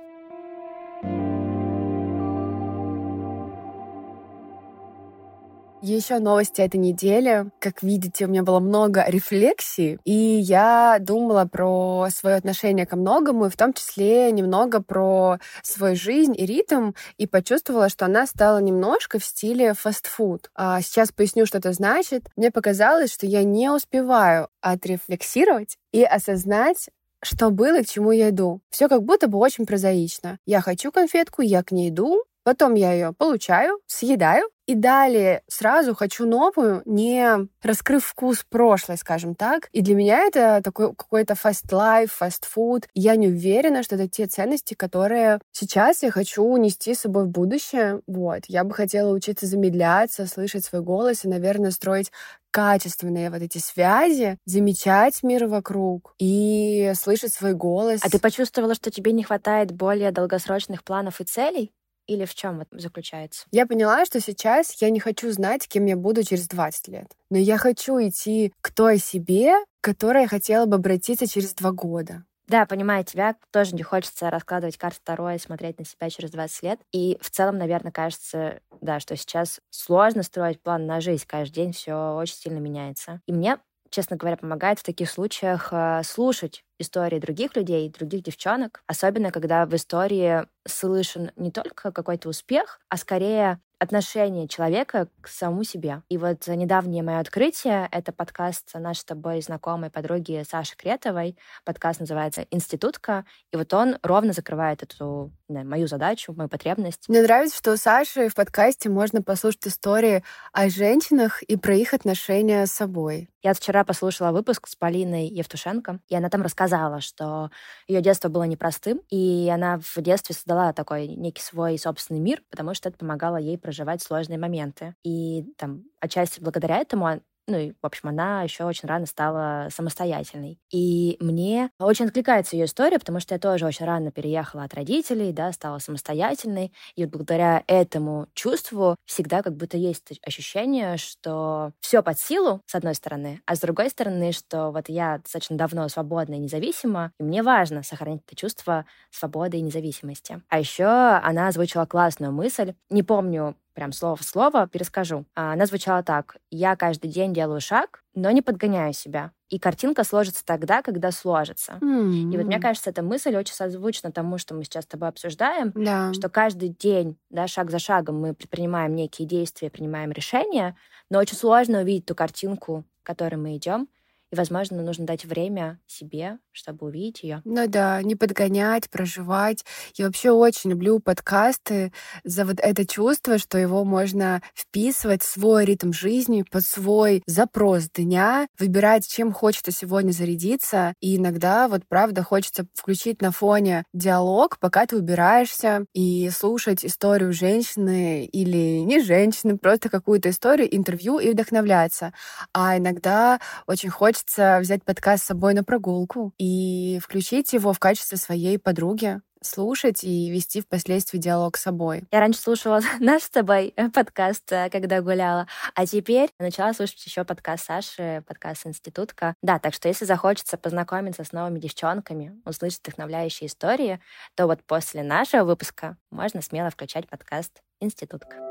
Еще 5.88 6.18
новости 6.18 6.60
этой 6.62 6.78
недели. 6.78 7.48
Как 7.60 7.84
видите, 7.84 8.24
у 8.24 8.28
меня 8.28 8.42
было 8.42 8.58
много 8.58 9.04
рефлексий, 9.06 10.00
и 10.04 10.12
я 10.12 10.96
думала 10.98 11.44
про 11.44 12.08
свое 12.10 12.34
отношение 12.34 12.86
ко 12.86 12.96
многому, 12.96 13.46
и 13.46 13.50
в 13.50 13.56
том 13.56 13.72
числе 13.72 14.32
немного 14.32 14.82
про 14.82 15.38
свою 15.62 15.94
жизнь 15.94 16.34
и 16.36 16.44
ритм, 16.44 16.90
и 17.18 17.28
почувствовала, 17.28 17.88
что 17.88 18.06
она 18.06 18.26
стала 18.26 18.58
немножко 18.58 19.20
в 19.20 19.24
стиле 19.24 19.74
фастфуд. 19.74 20.50
А 20.56 20.82
сейчас 20.82 21.12
поясню, 21.12 21.46
что 21.46 21.58
это 21.58 21.72
значит. 21.72 22.24
Мне 22.34 22.50
показалось, 22.50 23.12
что 23.12 23.26
я 23.26 23.44
не 23.44 23.70
успеваю 23.70 24.48
отрефлексировать 24.60 25.78
и 25.92 26.02
осознать, 26.02 26.88
что 27.22 27.50
было 27.50 27.78
и 27.78 27.84
к 27.84 27.88
чему 27.88 28.10
я 28.10 28.30
иду. 28.30 28.60
Все 28.70 28.88
как 28.88 29.04
будто 29.04 29.28
бы 29.28 29.38
очень 29.38 29.66
прозаично. 29.66 30.40
Я 30.46 30.62
хочу 30.62 30.90
конфетку, 30.90 31.42
я 31.42 31.62
к 31.62 31.70
ней 31.70 31.90
иду, 31.90 32.24
Потом 32.46 32.74
я 32.74 32.92
ее 32.92 33.12
получаю, 33.12 33.80
съедаю, 33.88 34.48
и 34.68 34.76
далее 34.76 35.42
сразу 35.48 35.96
хочу 35.96 36.26
новую, 36.26 36.80
не 36.84 37.48
раскрыв 37.60 38.04
вкус 38.04 38.46
прошлой, 38.48 38.96
скажем 38.98 39.34
так. 39.34 39.68
И 39.72 39.80
для 39.80 39.96
меня 39.96 40.20
это 40.20 40.60
такой 40.62 40.94
какой-то 40.94 41.34
fast 41.34 41.72
life, 41.72 42.10
fast 42.20 42.44
food. 42.56 42.84
Я 42.94 43.16
не 43.16 43.26
уверена, 43.26 43.82
что 43.82 43.96
это 43.96 44.06
те 44.06 44.26
ценности, 44.26 44.74
которые 44.74 45.40
сейчас 45.50 46.04
я 46.04 46.12
хочу 46.12 46.44
унести 46.44 46.94
с 46.94 47.00
собой 47.00 47.24
в 47.24 47.30
будущее. 47.30 48.02
Вот. 48.06 48.42
Я 48.46 48.62
бы 48.62 48.74
хотела 48.74 49.12
учиться 49.12 49.46
замедляться, 49.46 50.28
слышать 50.28 50.64
свой 50.64 50.82
голос 50.82 51.24
и, 51.24 51.28
наверное, 51.28 51.72
строить 51.72 52.12
качественные 52.52 53.30
вот 53.30 53.42
эти 53.42 53.58
связи, 53.58 54.38
замечать 54.46 55.24
мир 55.24 55.48
вокруг 55.48 56.14
и 56.20 56.92
слышать 56.94 57.34
свой 57.34 57.54
голос. 57.54 58.02
А 58.04 58.08
ты 58.08 58.20
почувствовала, 58.20 58.76
что 58.76 58.92
тебе 58.92 59.10
не 59.10 59.24
хватает 59.24 59.72
более 59.72 60.12
долгосрочных 60.12 60.84
планов 60.84 61.20
и 61.20 61.24
целей? 61.24 61.72
Или 62.06 62.24
в 62.24 62.34
чем 62.34 62.60
это 62.60 62.78
заключается? 62.78 63.46
Я 63.50 63.66
поняла, 63.66 64.04
что 64.04 64.20
сейчас 64.20 64.80
я 64.80 64.90
не 64.90 65.00
хочу 65.00 65.30
знать, 65.32 65.66
кем 65.68 65.86
я 65.86 65.96
буду 65.96 66.22
через 66.22 66.48
20 66.48 66.88
лет. 66.88 67.06
Но 67.30 67.38
я 67.38 67.58
хочу 67.58 67.98
идти 67.98 68.52
к 68.60 68.72
той 68.72 68.98
себе, 68.98 69.54
к 69.80 69.84
которой 69.84 70.22
я 70.22 70.28
хотела 70.28 70.66
бы 70.66 70.76
обратиться 70.76 71.26
через 71.26 71.54
два 71.54 71.72
года. 71.72 72.24
Да, 72.48 72.64
понимаю 72.64 73.02
тебя, 73.04 73.34
тоже 73.50 73.74
не 73.74 73.82
хочется 73.82 74.30
раскладывать 74.30 74.76
карты 74.76 75.00
второе 75.00 75.34
и 75.34 75.40
смотреть 75.40 75.80
на 75.80 75.84
себя 75.84 76.08
через 76.10 76.30
20 76.30 76.62
лет. 76.62 76.80
И 76.92 77.18
в 77.20 77.30
целом, 77.30 77.58
наверное, 77.58 77.90
кажется, 77.90 78.60
да, 78.80 79.00
что 79.00 79.16
сейчас 79.16 79.58
сложно 79.70 80.22
строить 80.22 80.62
план 80.62 80.86
на 80.86 81.00
жизнь. 81.00 81.24
Каждый 81.26 81.54
день 81.54 81.72
все 81.72 82.14
очень 82.14 82.36
сильно 82.36 82.58
меняется. 82.58 83.20
И 83.26 83.32
мне 83.32 83.58
честно 83.90 84.16
говоря, 84.16 84.36
помогает 84.36 84.78
в 84.78 84.82
таких 84.84 85.10
случаях 85.10 85.68
э, 85.72 86.02
слушать 86.04 86.64
истории 86.78 87.18
других 87.18 87.56
людей, 87.56 87.88
других 87.90 88.22
девчонок, 88.22 88.82
особенно 88.86 89.30
когда 89.30 89.66
в 89.66 89.74
истории 89.74 90.46
слышен 90.66 91.30
не 91.36 91.50
только 91.50 91.92
какой-то 91.92 92.28
успех, 92.28 92.80
а 92.88 92.96
скорее 92.96 93.60
отношение 93.78 94.48
человека 94.48 95.08
к 95.20 95.28
самому 95.28 95.64
себе. 95.64 96.02
И 96.08 96.18
вот 96.18 96.46
недавнее 96.46 97.02
мое 97.02 97.18
открытие— 97.18 97.88
это 97.92 98.12
подкаст 98.12 98.74
нашей 98.74 99.00
с 99.00 99.04
тобой 99.04 99.42
знакомой 99.42 99.90
подруги 99.90 100.44
Саши 100.48 100.76
Кретовой. 100.76 101.36
Подкаст 101.64 102.00
называется 102.00 102.46
«Институтка», 102.50 103.24
и 103.52 103.56
вот 103.56 103.72
он 103.74 103.98
ровно 104.02 104.32
закрывает 104.32 104.82
эту 104.82 105.30
да, 105.48 105.62
мою 105.62 105.86
задачу, 105.86 106.32
мою 106.32 106.48
потребность. 106.48 107.08
Мне 107.08 107.22
нравится, 107.22 107.56
что 107.56 107.72
у 107.72 107.76
Саши 107.76 108.28
в 108.28 108.34
подкасте 108.34 108.88
можно 108.88 109.22
послушать 109.22 109.66
истории 109.66 110.24
о 110.52 110.68
женщинах 110.68 111.42
и 111.42 111.56
про 111.56 111.74
их 111.74 111.94
отношения 111.94 112.66
с 112.66 112.72
собой. 112.72 113.28
Я 113.42 113.54
вчера 113.54 113.84
послушала 113.84 114.32
выпуск 114.32 114.66
с 114.66 114.74
Полиной 114.74 115.28
Евтушенко, 115.28 116.00
и 116.08 116.16
она 116.16 116.28
там 116.30 116.42
рассказала, 116.42 117.00
что 117.00 117.50
ее 117.86 118.00
детство 118.00 118.28
было 118.28 118.42
непростым, 118.42 119.00
и 119.08 119.48
она 119.48 119.78
в 119.78 120.02
детстве 120.02 120.34
создала 120.34 120.72
такой 120.72 121.06
некий 121.06 121.42
свой 121.42 121.78
собственный 121.78 122.18
мир, 122.18 122.42
потому 122.50 122.74
что 122.74 122.88
это 122.88 122.98
помогало 122.98 123.36
ей 123.36 123.56
проживать 123.66 124.00
сложные 124.02 124.38
моменты. 124.38 124.94
И 125.04 125.44
там 125.58 125.84
отчасти 126.00 126.40
благодаря 126.40 126.78
этому 126.78 127.20
ну 127.46 127.58
и, 127.58 127.72
в 127.80 127.86
общем, 127.86 128.08
она 128.08 128.42
еще 128.42 128.64
очень 128.64 128.88
рано 128.88 129.06
стала 129.06 129.68
самостоятельной. 129.70 130.58
И 130.70 131.16
мне 131.20 131.70
очень 131.78 132.06
откликается 132.06 132.56
ее 132.56 132.66
история, 132.66 132.98
потому 132.98 133.20
что 133.20 133.34
я 133.34 133.38
тоже 133.38 133.66
очень 133.66 133.86
рано 133.86 134.10
переехала 134.10 134.64
от 134.64 134.74
родителей, 134.74 135.32
да, 135.32 135.52
стала 135.52 135.78
самостоятельной. 135.78 136.72
И 136.96 137.04
вот 137.04 137.12
благодаря 137.12 137.62
этому 137.66 138.26
чувству 138.34 138.96
всегда 139.04 139.42
как 139.42 139.56
будто 139.56 139.76
есть 139.76 140.18
ощущение, 140.26 140.96
что 140.96 141.72
все 141.80 142.02
под 142.02 142.18
силу, 142.18 142.60
с 142.66 142.74
одной 142.74 142.94
стороны, 142.94 143.40
а 143.46 143.56
с 143.56 143.60
другой 143.60 143.90
стороны, 143.90 144.32
что 144.32 144.70
вот 144.70 144.88
я 144.88 145.18
достаточно 145.18 145.56
давно 145.56 145.88
свободна 145.88 146.34
и 146.34 146.38
независима, 146.38 147.12
и 147.18 147.22
мне 147.22 147.42
важно 147.42 147.82
сохранить 147.82 148.22
это 148.26 148.36
чувство 148.36 148.86
свободы 149.10 149.58
и 149.58 149.62
независимости. 149.62 150.42
А 150.48 150.58
еще 150.58 150.84
она 150.86 151.48
озвучила 151.48 151.86
классную 151.86 152.32
мысль. 152.32 152.74
Не 152.90 153.02
помню, 153.02 153.56
прям 153.76 153.92
слово 153.92 154.16
в 154.16 154.24
слово 154.24 154.66
перескажу. 154.66 155.26
А, 155.36 155.52
она 155.52 155.66
звучала 155.66 156.02
так. 156.02 156.38
«Я 156.50 156.74
каждый 156.76 157.08
день 157.08 157.34
делаю 157.34 157.60
шаг, 157.60 158.02
но 158.14 158.30
не 158.30 158.40
подгоняю 158.40 158.94
себя. 158.94 159.32
И 159.50 159.58
картинка 159.58 160.02
сложится 160.02 160.44
тогда, 160.44 160.82
когда 160.82 161.12
сложится. 161.12 161.78
Mm-hmm. 161.80 162.32
И 162.32 162.36
вот 162.36 162.46
мне 162.46 162.58
кажется, 162.58 162.90
эта 162.90 163.02
мысль 163.02 163.36
очень 163.36 163.54
созвучна 163.54 164.10
тому, 164.10 164.38
что 164.38 164.54
мы 164.54 164.64
сейчас 164.64 164.84
с 164.84 164.88
тобой 164.88 165.08
обсуждаем, 165.08 165.72
да. 165.74 166.12
что 166.14 166.28
каждый 166.28 166.70
день, 166.70 167.16
да, 167.30 167.46
шаг 167.46 167.70
за 167.70 167.78
шагом 167.78 168.18
мы 168.18 168.34
предпринимаем 168.34 168.96
некие 168.96 169.28
действия, 169.28 169.70
принимаем 169.70 170.10
решения, 170.10 170.74
но 171.10 171.18
очень 171.18 171.36
сложно 171.36 171.80
увидеть 171.80 172.06
ту 172.06 172.16
картинку, 172.16 172.84
к 173.02 173.06
которой 173.06 173.36
мы 173.36 173.56
идем, 173.56 173.88
и, 174.30 174.36
возможно, 174.36 174.82
нужно 174.82 175.06
дать 175.06 175.24
время 175.24 175.80
себе, 175.86 176.38
чтобы 176.52 176.86
увидеть 176.86 177.22
ее. 177.22 177.42
Ну 177.44 177.68
да, 177.68 178.02
не 178.02 178.16
подгонять, 178.16 178.90
проживать. 178.90 179.64
Я 179.96 180.06
вообще 180.06 180.30
очень 180.32 180.70
люблю 180.70 180.98
подкасты 180.98 181.92
за 182.24 182.44
вот 182.44 182.56
это 182.60 182.84
чувство, 182.84 183.38
что 183.38 183.56
его 183.56 183.84
можно 183.84 184.42
вписывать 184.52 185.22
в 185.22 185.26
свой 185.26 185.64
ритм 185.64 185.92
жизни, 185.92 186.44
под 186.50 186.64
свой 186.64 187.22
запрос 187.26 187.88
дня, 187.94 188.48
выбирать, 188.58 189.06
чем 189.06 189.32
хочется 189.32 189.70
сегодня 189.70 190.10
зарядиться. 190.10 190.94
И 191.00 191.16
иногда 191.16 191.68
вот 191.68 191.82
правда 191.88 192.24
хочется 192.24 192.66
включить 192.74 193.22
на 193.22 193.30
фоне 193.30 193.84
диалог, 193.92 194.58
пока 194.58 194.86
ты 194.86 194.96
убираешься, 194.96 195.84
и 195.94 196.28
слушать 196.30 196.84
историю 196.84 197.32
женщины 197.32 198.24
или 198.24 198.80
не 198.80 199.00
женщины, 199.02 199.56
просто 199.56 199.88
какую-то 199.88 200.30
историю, 200.30 200.74
интервью 200.74 201.18
и 201.20 201.30
вдохновляться. 201.30 202.12
А 202.52 202.76
иногда 202.76 203.40
очень 203.66 203.90
хочется 203.90 204.15
хочется 204.16 204.58
взять 204.60 204.82
подкаст 204.82 205.24
с 205.24 205.26
собой 205.26 205.52
на 205.52 205.62
прогулку 205.62 206.32
и 206.38 206.98
включить 207.02 207.52
его 207.52 207.74
в 207.74 207.78
качестве 207.78 208.16
своей 208.16 208.58
подруги, 208.58 209.20
слушать 209.42 210.02
и 210.04 210.30
вести 210.30 210.62
впоследствии 210.62 211.18
диалог 211.18 211.58
с 211.58 211.62
собой. 211.62 212.04
Я 212.10 212.20
раньше 212.20 212.40
слушала 212.40 212.80
наш 213.00 213.24
с 213.24 213.30
тобой 213.30 213.74
э, 213.76 213.90
подкаст, 213.90 214.50
э, 214.52 214.70
когда 214.70 215.02
гуляла, 215.02 215.46
а 215.74 215.86
теперь 215.86 216.30
начала 216.38 216.72
слушать 216.72 217.04
еще 217.04 217.24
подкаст 217.24 217.66
Саши, 217.66 218.24
подкаст 218.26 218.66
«Институтка». 218.66 219.34
Да, 219.42 219.58
так 219.58 219.74
что 219.74 219.88
если 219.88 220.06
захочется 220.06 220.56
познакомиться 220.56 221.22
с 221.22 221.32
новыми 221.32 221.58
девчонками, 221.58 222.40
услышать 222.46 222.80
вдохновляющие 222.80 223.48
истории, 223.48 224.00
то 224.34 224.46
вот 224.46 224.64
после 224.64 225.02
нашего 225.02 225.44
выпуска 225.44 225.98
можно 226.10 226.40
смело 226.40 226.70
включать 226.70 227.06
подкаст 227.06 227.60
«Институтка». 227.80 228.45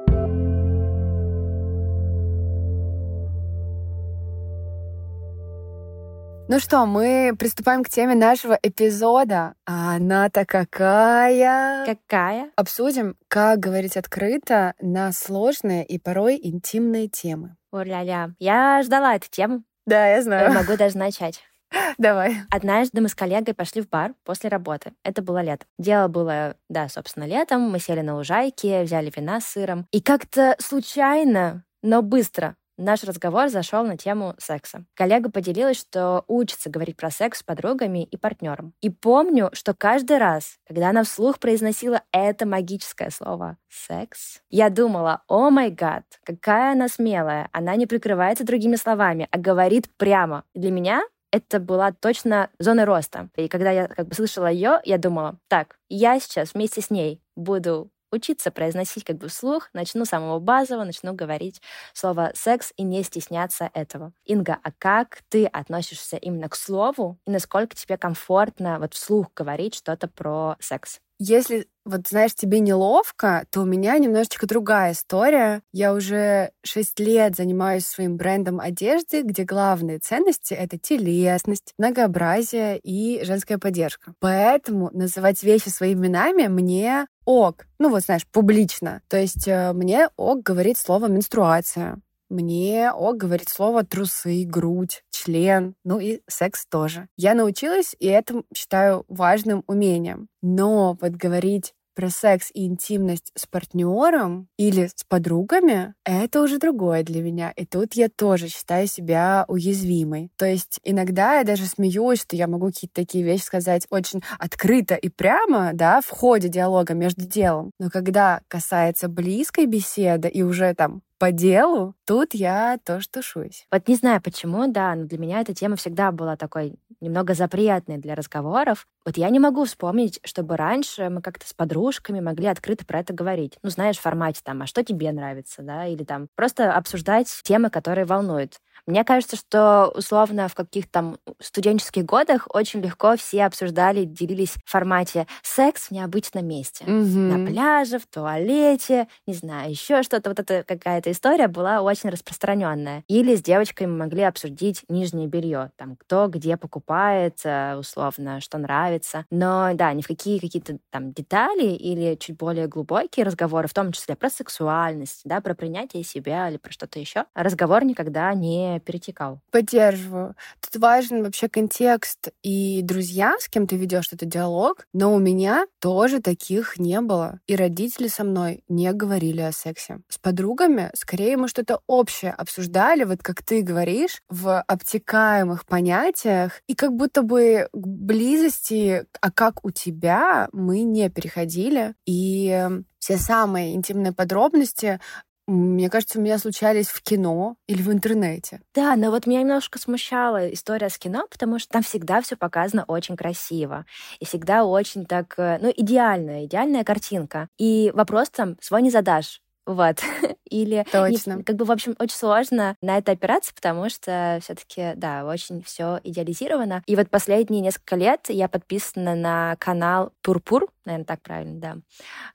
Ну 6.47 6.59
что, 6.59 6.85
мы 6.85 7.33
приступаем 7.39 7.83
к 7.83 7.89
теме 7.89 8.13
нашего 8.13 8.59
эпизода. 8.61 9.55
А 9.65 9.95
она-то 9.95 10.45
какая? 10.45 11.83
Какая? 11.87 12.51
Обсудим, 12.55 13.17
как 13.27 13.57
говорить 13.57 13.97
открыто 13.97 14.75
на 14.79 15.11
сложные 15.11 15.83
и 15.83 15.97
порой 15.97 16.39
интимные 16.41 17.07
темы. 17.07 17.55
О-ля-ля. 17.71 18.29
Я 18.37 18.83
ждала 18.83 19.15
эту 19.15 19.27
тему. 19.31 19.63
Да, 19.87 20.07
я 20.07 20.21
знаю. 20.21 20.53
Я 20.53 20.59
могу 20.59 20.77
даже 20.77 20.99
начать. 20.99 21.41
Давай. 21.97 22.35
Однажды 22.51 23.01
мы 23.01 23.09
с 23.09 23.15
коллегой 23.15 23.55
пошли 23.55 23.81
в 23.81 23.89
бар 23.89 24.13
после 24.23 24.51
работы. 24.51 24.93
Это 25.03 25.23
было 25.23 25.41
лето. 25.41 25.65
Дело 25.79 26.09
было, 26.09 26.57
да, 26.69 26.89
собственно, 26.89 27.23
летом. 27.23 27.61
Мы 27.71 27.79
сели 27.79 28.01
на 28.01 28.15
лужайке, 28.15 28.83
взяли 28.83 29.11
вина 29.15 29.41
с 29.41 29.45
сыром. 29.47 29.87
И 29.91 29.99
как-то 29.99 30.55
случайно, 30.59 31.63
но 31.81 32.03
быстро 32.03 32.55
Наш 32.77 33.03
разговор 33.05 33.47
зашел 33.47 33.85
на 33.85 33.97
тему 33.97 34.35
секса. 34.37 34.83
Коллега 34.95 35.31
поделилась, 35.31 35.79
что 35.79 36.25
учится 36.27 36.69
говорить 36.69 36.97
про 36.97 37.09
секс 37.09 37.39
с 37.39 37.43
подругами 37.43 38.03
и 38.03 38.17
партнером. 38.17 38.73
И 38.81 38.89
помню, 38.89 39.49
что 39.53 39.73
каждый 39.73 40.17
раз, 40.17 40.57
когда 40.67 40.89
она 40.89 41.03
вслух 41.03 41.39
произносила 41.39 42.01
это 42.11 42.45
магическое 42.45 43.09
слово 43.11 43.57
«секс», 43.69 44.41
я 44.49 44.69
думала, 44.69 45.21
о 45.27 45.49
май 45.49 45.71
гад, 45.71 46.03
какая 46.25 46.73
она 46.73 46.89
смелая. 46.89 47.47
Она 47.53 47.77
не 47.77 47.87
прикрывается 47.87 48.45
другими 48.45 48.75
словами, 48.75 49.29
а 49.31 49.37
говорит 49.37 49.89
прямо. 49.95 50.43
Для 50.53 50.71
меня 50.71 51.01
это 51.31 51.59
была 51.59 51.91
точно 51.91 52.49
зона 52.59 52.85
роста. 52.85 53.29
И 53.35 53.47
когда 53.47 53.71
я 53.71 53.87
как 53.87 54.07
бы 54.07 54.15
слышала 54.15 54.47
ее, 54.47 54.79
я 54.85 54.97
думала, 54.97 55.37
так, 55.47 55.77
я 55.89 56.19
сейчас 56.19 56.53
вместе 56.53 56.81
с 56.81 56.89
ней 56.89 57.21
буду 57.35 57.89
учиться 58.15 58.51
произносить 58.51 59.03
как 59.03 59.17
бы 59.17 59.27
вслух, 59.27 59.69
начну 59.73 60.05
с 60.05 60.09
самого 60.09 60.39
базового, 60.39 60.85
начну 60.85 61.13
говорить 61.13 61.61
слово 61.93 62.31
«секс» 62.35 62.73
и 62.77 62.83
не 62.83 63.03
стесняться 63.03 63.69
этого. 63.73 64.13
Инга, 64.25 64.57
а 64.63 64.71
как 64.77 65.21
ты 65.29 65.45
относишься 65.45 66.17
именно 66.17 66.49
к 66.49 66.55
слову 66.55 67.19
и 67.25 67.31
насколько 67.31 67.75
тебе 67.75 67.97
комфортно 67.97 68.79
вот 68.79 68.93
вслух 68.93 69.27
говорить 69.35 69.75
что-то 69.75 70.07
про 70.07 70.55
секс? 70.59 70.99
Если, 71.17 71.67
вот 71.85 72.07
знаешь, 72.07 72.33
тебе 72.35 72.59
неловко, 72.59 73.45
то 73.49 73.61
у 73.61 73.65
меня 73.65 73.97
немножечко 73.97 74.47
другая 74.47 74.91
история. 74.91 75.61
Я 75.71 75.93
уже 75.93 76.51
шесть 76.63 76.99
лет 76.99 77.35
занимаюсь 77.35 77.85
своим 77.85 78.17
брендом 78.17 78.59
одежды, 78.59 79.21
где 79.21 79.43
главные 79.43 79.99
ценности— 79.99 80.53
это 80.55 80.77
телесность, 80.77 81.73
многообразие 81.77 82.79
и 82.79 83.23
женская 83.23 83.57
поддержка. 83.57 84.13
Поэтому 84.19 84.89
называть 84.91 85.41
вещи 85.43 85.69
своими 85.69 85.95
именами 85.95 86.47
мне 86.47 87.07
ок. 87.25 87.65
Ну 87.79 87.89
вот, 87.89 88.03
знаешь, 88.03 88.27
публично. 88.31 89.01
То 89.07 89.17
есть 89.17 89.47
э, 89.47 89.71
мне 89.73 90.09
ок 90.17 90.43
говорит 90.43 90.77
слово 90.77 91.07
«менструация». 91.07 92.01
Мне 92.29 92.91
ок 92.91 93.17
говорит 93.17 93.49
слово 93.49 93.83
«трусы», 93.83 94.45
«грудь», 94.45 95.03
«член», 95.11 95.75
ну 95.83 95.99
и 95.99 96.21
секс 96.27 96.65
тоже. 96.65 97.07
Я 97.17 97.33
научилась, 97.35 97.95
и 97.99 98.07
это 98.07 98.43
считаю 98.55 99.05
важным 99.07 99.63
умением. 99.67 100.27
Но 100.41 100.97
вот 100.99 101.11
говорить 101.11 101.73
про 101.95 102.09
секс 102.09 102.51
и 102.53 102.65
интимность 102.65 103.31
с 103.35 103.47
партнером 103.47 104.49
или 104.57 104.87
с 104.93 105.03
подругами, 105.07 105.93
это 106.03 106.41
уже 106.41 106.59
другое 106.59 107.03
для 107.03 107.21
меня. 107.21 107.51
И 107.55 107.65
тут 107.65 107.93
я 107.93 108.09
тоже 108.09 108.49
считаю 108.49 108.87
себя 108.87 109.45
уязвимой. 109.47 110.29
То 110.35 110.45
есть 110.45 110.79
иногда 110.83 111.37
я 111.37 111.43
даже 111.43 111.65
смеюсь, 111.65 112.21
что 112.21 112.35
я 112.35 112.47
могу 112.47 112.67
какие-то 112.67 112.95
такие 112.95 113.23
вещи 113.23 113.43
сказать 113.43 113.87
очень 113.89 114.21
открыто 114.37 114.95
и 114.95 115.09
прямо, 115.09 115.71
да, 115.73 116.01
в 116.01 116.09
ходе 116.09 116.49
диалога 116.49 116.93
между 116.93 117.25
делом. 117.25 117.71
Но 117.79 117.89
когда 117.89 118.41
касается 118.49 119.07
близкой 119.07 119.65
беседы 119.65 120.27
и 120.27 120.43
уже 120.43 120.73
там 120.75 121.01
по 121.17 121.31
делу, 121.31 121.95
тут 122.05 122.33
я 122.33 122.77
тоже 122.85 123.07
тушусь. 123.09 123.65
Вот 123.71 123.87
не 123.87 123.95
знаю 123.95 124.21
почему, 124.21 124.67
да, 124.67 124.93
но 124.95 125.05
для 125.05 125.17
меня 125.17 125.41
эта 125.41 125.53
тема 125.53 125.75
всегда 125.75 126.11
была 126.11 126.35
такой 126.35 126.75
немного 127.01 127.33
запретной 127.33 127.97
для 127.97 128.15
разговоров. 128.15 128.87
Вот 129.05 129.17
я 129.17 129.29
не 129.29 129.39
могу 129.39 129.65
вспомнить, 129.65 130.19
чтобы 130.23 130.57
раньше 130.57 131.09
мы 131.09 131.21
как-то 131.21 131.47
с 131.47 131.53
подружками 131.53 132.19
могли 132.19 132.47
открыто 132.47 132.85
про 132.85 132.99
это 132.99 133.13
говорить. 133.13 133.57
Ну, 133.63 133.69
знаешь, 133.69 133.97
в 133.97 134.01
формате 134.01 134.41
там, 134.43 134.61
а 134.61 134.67
что 134.67 134.83
тебе 134.83 135.11
нравится, 135.11 135.61
да, 135.61 135.85
или 135.87 136.03
там 136.03 136.27
просто 136.35 136.73
обсуждать 136.73 137.27
темы, 137.43 137.69
которые 137.69 138.05
волнуют. 138.05 138.59
Мне 138.87 139.03
кажется, 139.03 139.37
что 139.37 139.93
условно 139.95 140.47
в 140.47 140.55
каких-то 140.55 140.91
там 140.91 141.17
студенческих 141.39 142.03
годах 142.05 142.47
очень 142.53 142.81
легко 142.81 143.15
все 143.15 143.45
обсуждали, 143.45 144.03
делились 144.03 144.55
в 144.65 144.69
формате 144.69 145.27
секс 145.43 145.87
в 145.87 145.91
необычном 145.91 146.45
месте. 146.45 146.83
Mm-hmm. 146.85 147.37
На 147.37 147.47
пляже, 147.47 147.99
в 147.99 148.05
туалете, 148.07 149.07
не 149.27 149.33
знаю, 149.33 149.71
еще 149.71 150.03
что-то. 150.03 150.29
Вот 150.29 150.39
это 150.39 150.63
какая-то 150.63 151.05
эта 151.05 151.11
история 151.11 151.47
была 151.47 151.81
очень 151.83 152.09
распространенная. 152.09 153.03
Или 153.07 153.35
с 153.35 153.43
девочкой 153.43 153.85
мы 153.85 153.97
могли 153.97 154.23
обсудить 154.23 154.81
нижнее 154.89 155.27
белье, 155.27 155.71
там, 155.75 155.95
кто 155.95 156.27
где 156.27 156.57
покупает, 156.57 157.41
э, 157.43 157.75
условно, 157.75 158.41
что 158.41 158.57
нравится. 158.57 159.25
Но, 159.29 159.69
да, 159.75 159.93
ни 159.93 160.01
в 160.01 160.07
какие 160.07 160.39
какие-то 160.39 160.79
там 160.89 161.13
детали 161.13 161.67
или 161.67 162.15
чуть 162.15 162.37
более 162.37 162.67
глубокие 162.67 163.23
разговоры, 163.23 163.67
в 163.67 163.73
том 163.75 163.91
числе 163.91 164.15
про 164.15 164.31
сексуальность, 164.31 165.21
да, 165.25 165.41
про 165.41 165.53
принятие 165.53 166.03
себя 166.03 166.49
или 166.49 166.57
про 166.57 166.71
что-то 166.71 166.99
еще, 166.99 167.25
разговор 167.35 167.85
никогда 167.85 168.33
не 168.33 168.74
перетекал. 168.79 169.39
Поддерживаю. 169.51 170.35
Тут 170.59 170.81
важен 170.81 171.23
вообще 171.23 171.49
контекст 171.49 172.29
и 172.43 172.81
друзья, 172.83 173.35
с 173.39 173.47
кем 173.47 173.67
ты 173.67 173.75
ведешь 173.75 174.11
этот 174.11 174.29
диалог, 174.29 174.87
но 174.93 175.13
у 175.13 175.19
меня 175.19 175.65
тоже 175.79 176.21
таких 176.21 176.77
не 176.77 177.01
было. 177.01 177.39
И 177.47 177.55
родители 177.55 178.07
со 178.07 178.23
мной 178.23 178.63
не 178.67 178.91
говорили 178.93 179.41
о 179.41 179.51
сексе. 179.51 179.99
С 180.09 180.17
подругами 180.17 180.91
скорее 180.95 181.37
мы 181.37 181.47
что-то 181.47 181.81
общее 181.87 182.31
обсуждали, 182.31 183.03
вот 183.03 183.21
как 183.21 183.43
ты 183.43 183.61
говоришь, 183.61 184.21
в 184.29 184.61
обтекаемых 184.61 185.65
понятиях, 185.65 186.61
и 186.67 186.75
как 186.75 186.93
будто 186.93 187.21
бы 187.21 187.67
к 187.71 187.87
близости, 187.87 189.05
а 189.21 189.31
как 189.31 189.63
у 189.65 189.71
тебя, 189.71 190.49
мы 190.51 190.81
не 190.81 191.09
переходили. 191.09 191.95
И 192.05 192.67
все 193.05 193.17
самые 193.19 193.75
интимные 193.75 194.13
подробности 194.13 194.99
мне 195.47 195.89
кажется, 195.89 196.19
у 196.19 196.21
меня 196.21 196.37
случались 196.37 196.87
в 196.87 197.01
кино 197.03 197.55
или 197.67 197.81
в 197.81 197.91
интернете. 197.91 198.61
Да, 198.73 198.95
но 198.95 199.11
вот 199.11 199.27
меня 199.27 199.41
немножко 199.41 199.79
смущала 199.79 200.51
история 200.51 200.89
с 200.89 200.97
кино, 200.97 201.27
потому 201.29 201.59
что 201.59 201.69
там 201.69 201.83
всегда 201.83 202.21
все 202.21 202.35
показано 202.35 202.83
очень 202.87 203.15
красиво. 203.15 203.85
И 204.19 204.25
всегда 204.25 204.65
очень 204.65 205.05
так, 205.05 205.35
э, 205.37 205.59
ну, 205.61 205.71
идеально, 205.75 206.45
идеальная 206.45 206.83
картинка. 206.83 207.47
И 207.57 207.91
вопрос 207.93 208.29
там 208.29 208.57
свой 208.59 208.81
не 208.81 208.89
задашь. 208.89 209.41
Вот. 209.65 209.97
Или 210.49 210.85
Точно. 210.91 211.33
Не, 211.33 211.43
как 211.43 211.55
бы, 211.55 211.65
в 211.65 211.71
общем, 211.71 211.95
очень 211.99 212.15
сложно 212.15 212.75
на 212.81 212.97
это 212.97 213.13
опираться, 213.13 213.53
потому 213.53 213.89
что 213.89 214.39
все-таки, 214.41 214.93
да, 214.95 215.25
очень 215.25 215.63
все 215.63 215.99
идеализировано. 216.03 216.83
И 216.85 216.95
вот 216.95 217.09
последние 217.09 217.61
несколько 217.61 217.95
лет 217.95 218.25
я 218.29 218.47
подписана 218.47 219.15
на 219.15 219.55
канал 219.57 220.11
Пурпур, 220.21 220.67
наверное, 220.85 221.05
так 221.05 221.21
правильно, 221.21 221.59
да, 221.59 221.77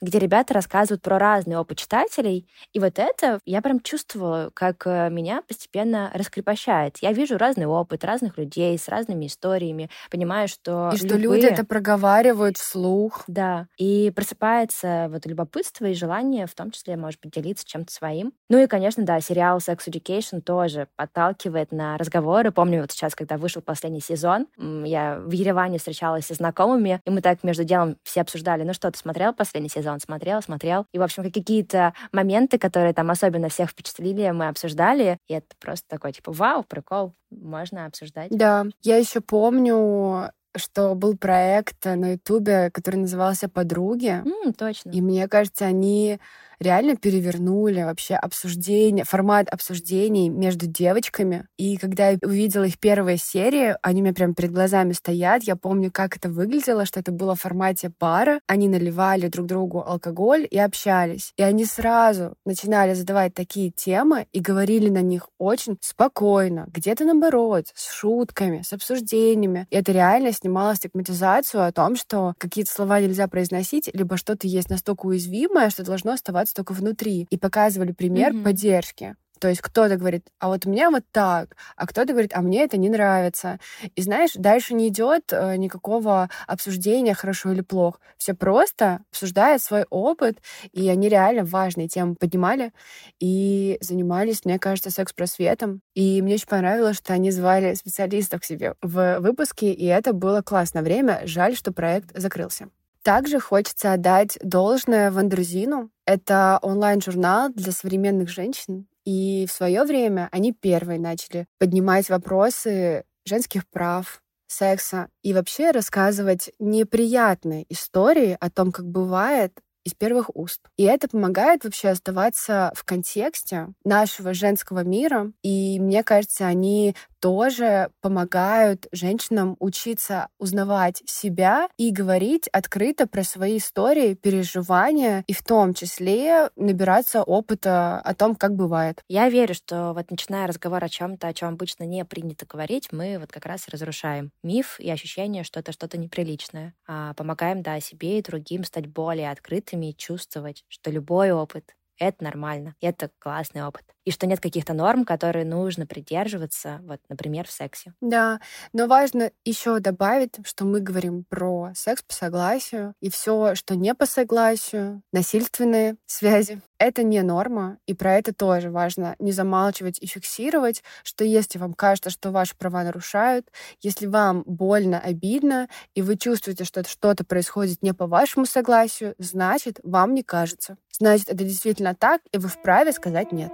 где 0.01 0.19
ребята 0.19 0.55
рассказывают 0.55 1.03
про 1.03 1.19
разный 1.19 1.57
опыт 1.57 1.79
читателей. 1.79 2.49
И 2.73 2.81
вот 2.81 2.99
это 2.99 3.39
я 3.45 3.63
прям 3.63 3.81
чувствую, 3.81 4.51
как 4.55 4.87
э, 4.87 5.09
меня 5.11 5.43
постепенно 5.43 6.11
раскрепощает. 6.13 6.99
Я 6.99 7.13
вижу 7.13 7.39
разный 7.39 7.67
опыт 7.67 8.05
разных 8.05 8.39
людей 8.39 8.77
с 8.77 8.89
разными 8.89 9.27
историями, 9.27 9.89
понимаю, 10.11 10.49
что 10.49 10.91
И 10.93 10.97
что 10.97 11.17
любые... 11.17 11.43
люди 11.43 11.47
это 11.47 11.65
проговаривают 11.65 12.57
вслух. 12.57 13.23
Да. 13.29 13.69
И 13.79 14.13
просыпается 14.15 15.09
вот 15.11 15.27
любопытство 15.27 15.87
и 15.87 15.95
желание, 15.95 16.47
в 16.47 16.55
том 16.55 16.73
числе, 16.73 16.97
может 16.97 17.20
поделиться 17.21 17.67
чем-то 17.67 17.93
своим. 17.93 18.33
Ну 18.49 18.59
и, 18.59 18.67
конечно, 18.67 19.05
да, 19.05 19.21
сериал 19.21 19.59
Sex 19.59 19.79
Education 19.87 20.41
тоже 20.41 20.89
подталкивает 20.97 21.73
на 21.73 21.97
разговоры. 21.99 22.51
Помню 22.51 22.81
вот 22.81 22.93
сейчас, 22.93 23.15
когда 23.15 23.37
вышел 23.37 23.63
последний 23.63 24.01
сезон, 24.01 24.47
я 24.57 25.19
в 25.19 25.31
Ереване 25.31 25.79
встречалась 25.79 26.27
со 26.27 26.35
знакомыми, 26.35 27.01
и 27.05 27.11
мы 27.11 27.21
так 27.21 27.43
между 27.45 27.65
делом 27.65 27.97
все 28.03 28.23
обсуждали, 28.23 28.65
ну 28.65 28.73
что, 28.73 28.91
ты 28.91 28.99
смотрел 28.99 29.33
последний 29.33 29.71
сезон? 29.71 30.01
Смотрел, 30.01 30.43
смотрел. 30.43 30.87
И, 30.93 30.99
в 30.99 31.03
общем, 31.03 31.23
какие-то 31.23 31.95
моменты, 32.13 32.59
которые 32.59 32.95
там 32.95 33.11
особенно 33.11 33.49
всех 33.49 33.71
впечатлили, 33.71 34.31
мы 34.31 34.49
обсуждали, 34.49 35.19
и 35.29 35.35
это 35.35 35.47
просто 35.61 35.87
такой, 35.89 36.13
типа, 36.13 36.33
вау, 36.33 36.65
прикол, 36.65 37.13
можно 37.31 37.87
обсуждать. 37.87 38.31
Да, 38.31 38.67
я 38.83 38.97
еще 38.97 39.21
помню 39.21 40.31
что 40.57 40.95
был 40.95 41.17
проект 41.17 41.85
на 41.85 42.13
Ютубе, 42.13 42.71
который 42.71 42.97
назывался 42.97 43.49
«Подруги». 43.49 44.23
Mm, 44.25 44.53
точно. 44.55 44.91
И 44.91 45.01
мне 45.01 45.29
кажется, 45.29 45.65
они 45.65 46.19
реально 46.61 46.97
перевернули 46.97 47.83
вообще 47.83 48.15
обсуждение, 48.15 49.05
формат 49.05 49.49
обсуждений 49.49 50.29
между 50.29 50.67
девочками. 50.67 51.47
И 51.57 51.77
когда 51.77 52.11
я 52.11 52.19
увидела 52.23 52.65
их 52.65 52.79
первые 52.79 53.17
серии, 53.17 53.77
они 53.83 54.01
у 54.01 54.05
меня 54.05 54.15
прям 54.15 54.35
перед 54.35 54.53
глазами 54.53 54.93
стоят. 54.93 55.43
Я 55.45 55.57
помню, 55.57 55.91
как 55.91 56.17
это 56.17 56.29
выглядело, 56.29 56.85
что 56.85 57.01
это 57.01 57.13
было 57.13 57.35
в 57.35 57.41
формате 57.41 57.91
пара. 57.99 58.41
Они 58.47 58.69
наливали 58.69 59.29
друг 59.29 59.47
другу 59.47 59.83
алкоголь 59.87 60.47
и 60.51 60.59
общались. 60.59 61.33
И 61.37 61.43
они 61.43 61.65
сразу 61.65 62.35
начинали 62.45 62.95
задавать 62.95 63.35
такие 63.35 63.71
темы 63.71 64.27
и 64.33 64.41
говорили 64.41 64.91
на 64.91 65.01
них 65.01 65.29
очень 65.39 65.79
спокойно, 65.81 66.67
где-то 66.73 67.05
наоборот, 67.05 67.67
с 67.75 67.93
шутками, 67.93 68.63
с 68.63 68.73
обсуждениями. 68.73 69.67
И 69.71 69.77
это 69.77 69.93
реально 69.93 70.33
снимало 70.33 70.75
стигматизацию 70.77 71.65
о 71.65 71.73
том, 71.73 71.97
что 71.97 72.35
какие-то 72.39 72.71
слова 72.71 73.01
нельзя 73.01 73.29
произносить, 73.29 73.91
либо 73.95 74.17
что-то 74.17 74.47
есть 74.47 74.71
настолько 74.71 75.07
уязвимое, 75.07 75.71
что 75.71 75.85
должно 75.85 76.13
оставаться 76.13 76.50
оставаться 76.51 76.55
только 76.55 76.73
внутри. 76.73 77.27
И 77.31 77.39
показывали 77.39 77.93
пример 77.93 78.33
mm-hmm. 78.33 78.45
поддержки. 78.45 79.17
То 79.39 79.49
есть 79.49 79.63
кто-то 79.63 79.97
говорит, 79.97 80.27
а 80.39 80.49
вот 80.49 80.67
у 80.67 80.71
меня 80.71 80.91
вот 80.91 81.03
так, 81.13 81.57
а 81.75 81.87
кто-то 81.87 82.13
говорит, 82.13 82.33
а 82.35 82.43
мне 82.43 82.63
это 82.63 82.77
не 82.77 82.91
нравится. 82.91 83.59
И 83.97 84.03
знаешь, 84.03 84.33
дальше 84.35 84.75
не 84.75 84.89
идет 84.89 85.33
э, 85.33 85.57
никакого 85.57 86.29
обсуждения, 86.47 87.15
хорошо 87.15 87.53
или 87.53 87.63
плохо. 87.63 88.01
Все 88.19 88.35
просто 88.35 89.01
обсуждают 89.11 89.63
свой 89.63 89.87
опыт, 89.89 90.43
и 90.73 90.87
они 90.91 91.09
реально 91.09 91.45
важные 91.47 91.89
темы 91.89 92.17
поднимали 92.17 92.75
и 93.19 93.79
занимались, 93.81 94.45
мне 94.45 94.59
кажется, 94.59 94.91
секс-просветом. 94.91 95.81
И 95.95 96.21
мне 96.21 96.35
очень 96.35 96.47
понравилось, 96.47 96.99
что 96.99 97.15
они 97.15 97.31
звали 97.31 97.73
специалистов 97.73 98.43
к 98.43 98.45
себе 98.45 98.75
в 98.83 99.21
выпуске, 99.21 99.73
и 99.73 99.87
это 99.87 100.13
было 100.13 100.43
классное 100.43 100.83
время. 100.83 101.23
Жаль, 101.25 101.57
что 101.57 101.73
проект 101.73 102.11
закрылся. 102.15 102.69
Также 103.03 103.41
хочется 103.41 103.95
отдать 103.95 104.39
должное 104.43 105.11
Вандрузину. 105.11 105.91
Это 106.11 106.59
онлайн-журнал 106.63 107.51
для 107.51 107.71
современных 107.71 108.31
женщин. 108.31 108.89
И 109.05 109.47
в 109.49 109.53
свое 109.53 109.85
время 109.85 110.29
они 110.33 110.53
первые 110.53 110.99
начали 110.99 111.47
поднимать 111.61 112.11
вопросы 112.11 113.05
женских 113.25 113.63
прав, 113.69 114.21
секса 114.49 115.07
и 115.23 115.33
вообще 115.33 115.71
рассказывать 115.71 116.51
неприятные 116.59 117.65
истории 117.69 118.37
о 118.41 118.51
том, 118.51 118.73
как 118.73 118.87
бывает 118.87 119.53
из 119.85 119.95
первых 119.95 120.35
уст. 120.35 120.61
И 120.77 120.83
это 120.83 121.07
помогает 121.07 121.63
вообще 121.63 121.91
оставаться 121.91 122.73
в 122.75 122.83
контексте 122.83 123.69
нашего 123.85 124.35
женского 124.35 124.83
мира. 124.83 125.31
И 125.45 125.79
мне 125.79 126.03
кажется, 126.03 126.45
они 126.45 126.97
тоже 127.21 127.91
помогают 128.01 128.87
женщинам 128.93 129.57
учиться 129.61 130.29
узнавать 130.39 131.03
себя 131.07 131.69
и 131.77 131.91
говорить 131.91 132.49
открыто 132.49 133.07
про 133.07 133.23
свои 133.23 133.59
истории, 133.59 134.15
переживания, 134.15 135.25
и 135.27 135.33
в 135.33 135.43
том 135.43 135.75
числе 135.75 136.51
набираться 136.57 137.23
опыта 137.23 137.99
о 137.99 138.15
том, 138.15 138.35
как 138.35 138.55
бывает. 138.55 139.03
Я 139.09 139.29
верю, 139.29 139.55
что 139.55 139.93
вот 139.95 140.11
начиная 140.11 140.47
разговор 140.47 140.83
о 140.83 140.89
чем-то, 140.89 141.29
о 141.29 141.35
чем 141.35 141.51
обычно 141.51 141.85
не 141.85 142.05
принято 142.05 142.47
говорить, 142.47 142.89
мы 142.93 143.19
вот 143.19 143.31
как 143.31 143.47
раз 143.47 143.69
разрушаем 143.69 144.31
миф 144.43 144.81
и 144.81 144.91
ощущение, 144.91 145.45
что 145.45 145.61
это 145.61 145.73
что-то 145.73 145.99
неприличное. 145.99 146.75
А 146.87 147.15
помогаем, 147.15 147.63
да, 147.63 147.81
себе 147.81 148.19
и 148.19 148.23
другим 148.23 148.65
стать 148.65 148.87
более 148.87 149.31
открытыми 149.31 149.91
и 149.91 149.97
чувствовать, 149.97 150.65
что 150.69 150.91
любой 150.91 151.33
опыт 151.33 151.75
это 152.01 152.25
нормально, 152.25 152.75
это 152.81 153.11
классный 153.19 153.63
опыт. 153.63 153.85
И 154.05 154.11
что 154.11 154.27
нет 154.27 154.41
каких-то 154.41 154.73
норм, 154.73 155.05
которые 155.05 155.45
нужно 155.45 155.87
придерживаться, 155.87 156.81
вот, 156.85 157.01
например, 157.09 157.47
в 157.47 157.51
сексе. 157.51 157.95
Да, 158.01 158.41
но 158.73 158.87
важно 158.87 159.31
еще 159.45 159.79
добавить, 159.81 160.37
что 160.45 160.65
мы 160.65 160.81
говорим 160.81 161.25
про 161.25 161.71
секс 161.75 162.03
по 162.03 162.15
согласию, 162.15 162.95
и 163.01 163.11
все, 163.11 163.55
что 163.55 163.77
не 163.77 163.95
по 163.95 164.07
согласию, 164.07 165.03
насильственные 165.13 165.97
связи, 166.07 166.61
это 166.79 167.03
не 167.03 167.21
норма, 167.23 167.79
и 167.87 167.93
про 167.93 168.15
это 168.15 168.33
тоже 168.33 168.71
важно 168.71 169.15
не 169.19 169.33
замалчивать 169.33 169.99
и 170.01 170.07
фиксировать, 170.07 170.83
что 171.05 171.25
если 171.25 171.59
вам 171.59 171.75
кажется, 171.75 172.09
что 172.09 172.31
ваши 172.31 172.57
права 172.57 172.83
нарушают, 172.83 173.47
если 173.83 174.07
вам 174.07 174.45
больно, 174.47 174.99
обидно, 174.99 175.69
и 175.95 176.01
вы 176.01 176.17
чувствуете, 176.17 176.65
что 176.65 176.83
что-то 176.89 177.25
происходит 177.25 177.83
не 177.83 177.93
по 177.93 178.07
вашему 178.07 178.47
согласию, 178.47 179.15
значит, 179.19 179.79
вам 179.83 180.15
не 180.15 180.23
кажется. 180.23 180.79
Значит, 180.91 181.29
это 181.29 181.45
действительно 181.45 181.95
так, 181.95 182.23
и 182.33 182.39
вы 182.39 182.49
вправе 182.49 182.93
сказать 182.93 183.33
«нет». 183.33 183.53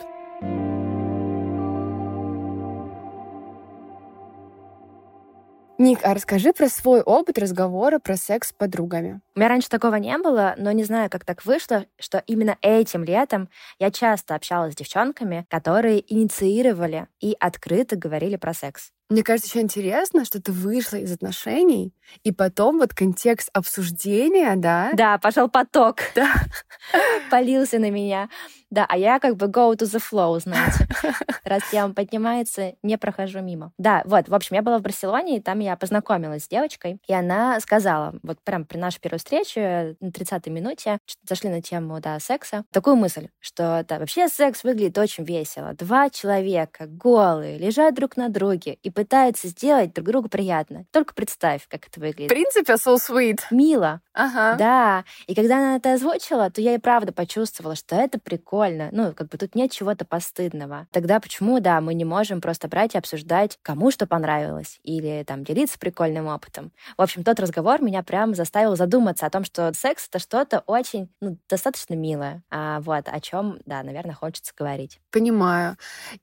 Ник, 5.78 6.00
а 6.04 6.14
расскажи 6.14 6.54
про 6.54 6.68
свой 6.70 7.02
опыт 7.02 7.38
разговора 7.38 7.98
про 7.98 8.16
секс 8.16 8.48
с 8.48 8.52
подругами. 8.52 9.20
У 9.34 9.38
меня 9.38 9.50
раньше 9.50 9.68
такого 9.68 9.96
не 9.96 10.16
было, 10.16 10.54
но 10.56 10.72
не 10.72 10.84
знаю, 10.84 11.10
как 11.10 11.26
так 11.26 11.44
вышло, 11.44 11.84
что 11.98 12.22
именно 12.26 12.56
этим 12.62 13.04
летом 13.04 13.50
я 13.78 13.90
часто 13.90 14.34
общалась 14.34 14.72
с 14.72 14.76
девчонками, 14.76 15.46
которые 15.50 16.02
инициировали 16.12 17.08
и 17.20 17.36
открыто 17.38 17.96
говорили 17.96 18.36
про 18.36 18.54
секс. 18.54 18.92
Мне 19.08 19.22
кажется, 19.22 19.48
еще 19.48 19.60
интересно, 19.60 20.24
что 20.24 20.42
ты 20.42 20.50
вышла 20.50 20.96
из 20.96 21.12
отношений, 21.12 21.94
и 22.24 22.32
потом 22.32 22.78
вот 22.78 22.92
контекст 22.92 23.50
обсуждения, 23.52 24.56
да? 24.56 24.90
Да, 24.94 25.18
пошел 25.18 25.48
поток. 25.48 25.98
Да. 26.16 26.34
Полился 27.30 27.78
на 27.78 27.90
меня. 27.90 28.28
Да, 28.70 28.85
а 28.88 28.96
я 28.96 29.18
как 29.20 29.37
бы 29.37 29.46
go 29.46 29.72
to 29.74 29.85
the 29.85 30.00
flow, 30.00 30.38
знаете. 30.40 30.88
Раз 31.44 31.62
тема 31.70 31.94
поднимается, 31.94 32.74
не 32.83 32.98
прохожу 32.98 33.40
мимо. 33.40 33.72
Да, 33.79 34.02
вот, 34.05 34.29
в 34.29 34.35
общем, 34.35 34.57
я 34.57 34.62
была 34.62 34.79
в 34.79 34.83
Барселоне, 34.83 35.37
и 35.37 35.40
там 35.40 35.61
я 35.61 35.76
познакомилась 35.76 36.44
с 36.44 36.48
девочкой, 36.48 36.98
и 37.07 37.12
она 37.12 37.61
сказала, 37.61 38.14
вот 38.22 38.40
прям 38.42 38.64
при 38.64 38.79
нашей 38.79 39.00
первой 39.00 39.18
встрече, 39.18 39.96
на 40.00 40.09
30-й 40.09 40.50
минуте, 40.50 40.98
зашли 41.29 41.48
на 41.48 41.62
тему, 41.62 42.00
да, 42.00 42.18
секса, 42.18 42.64
такую 42.72 42.96
мысль, 42.96 43.29
что, 43.38 43.85
да, 43.88 43.98
вообще 43.98 44.29
секс 44.29 44.64
выглядит 44.64 44.98
очень 44.98 45.24
весело. 45.24 45.72
Два 45.74 46.11
человека 46.11 46.87
голые, 46.88 47.59
лежат 47.59 47.94
друг 47.94 48.16
на 48.16 48.29
друге 48.29 48.79
и 48.83 48.90
пытаются 48.90 49.48
сделать 49.48 49.94
друг 49.94 50.09
другу 50.09 50.29
приятно. 50.29 50.87
Только 50.90 51.14
представь, 51.14 51.68
как 51.68 51.87
это 51.87 52.00
выглядит. 52.00 52.31
В 52.31 52.35
принципе, 52.35 52.74
so 52.74 52.96
sweet. 52.96 53.40
Мило. 53.50 54.00
Ага. 54.12 54.57
Да. 54.59 55.05
И 55.26 55.35
когда 55.35 55.59
она 55.59 55.76
это 55.76 55.92
озвучила, 55.92 56.50
то 56.50 56.61
я 56.61 56.74
и 56.74 56.79
правда 56.79 57.12
почувствовала, 57.12 57.76
что 57.76 57.94
это 57.96 58.18
прикольно. 58.18 58.55
Ну, 58.92 59.12
как 59.12 59.28
бы 59.28 59.38
тут 59.38 59.54
нет 59.54 59.72
чего-то 59.72 60.04
постыдного. 60.04 60.86
Тогда 60.90 61.20
почему, 61.20 61.60
да, 61.60 61.80
мы 61.80 61.94
не 61.94 62.04
можем 62.04 62.40
просто 62.40 62.68
брать 62.68 62.94
и 62.94 62.98
обсуждать, 62.98 63.58
кому 63.62 63.90
что 63.90 64.06
понравилось, 64.06 64.80
или 64.82 65.24
там 65.26 65.44
делиться 65.44 65.78
прикольным 65.78 66.26
опытом. 66.26 66.72
В 66.96 67.02
общем, 67.02 67.24
тот 67.24 67.38
разговор 67.40 67.82
меня 67.82 68.02
прям 68.02 68.34
заставил 68.34 68.76
задуматься 68.76 69.26
о 69.26 69.30
том, 69.30 69.44
что 69.44 69.72
секс— 69.74 70.08
это 70.10 70.18
что-то 70.18 70.62
очень, 70.66 71.08
ну, 71.20 71.38
достаточно 71.48 71.94
милое. 71.94 72.42
А 72.50 72.80
вот 72.80 73.08
о 73.08 73.20
чем, 73.20 73.58
да, 73.66 73.82
наверное, 73.82 74.14
хочется 74.14 74.52
говорить. 74.56 75.00
Понимаю. 75.10 75.76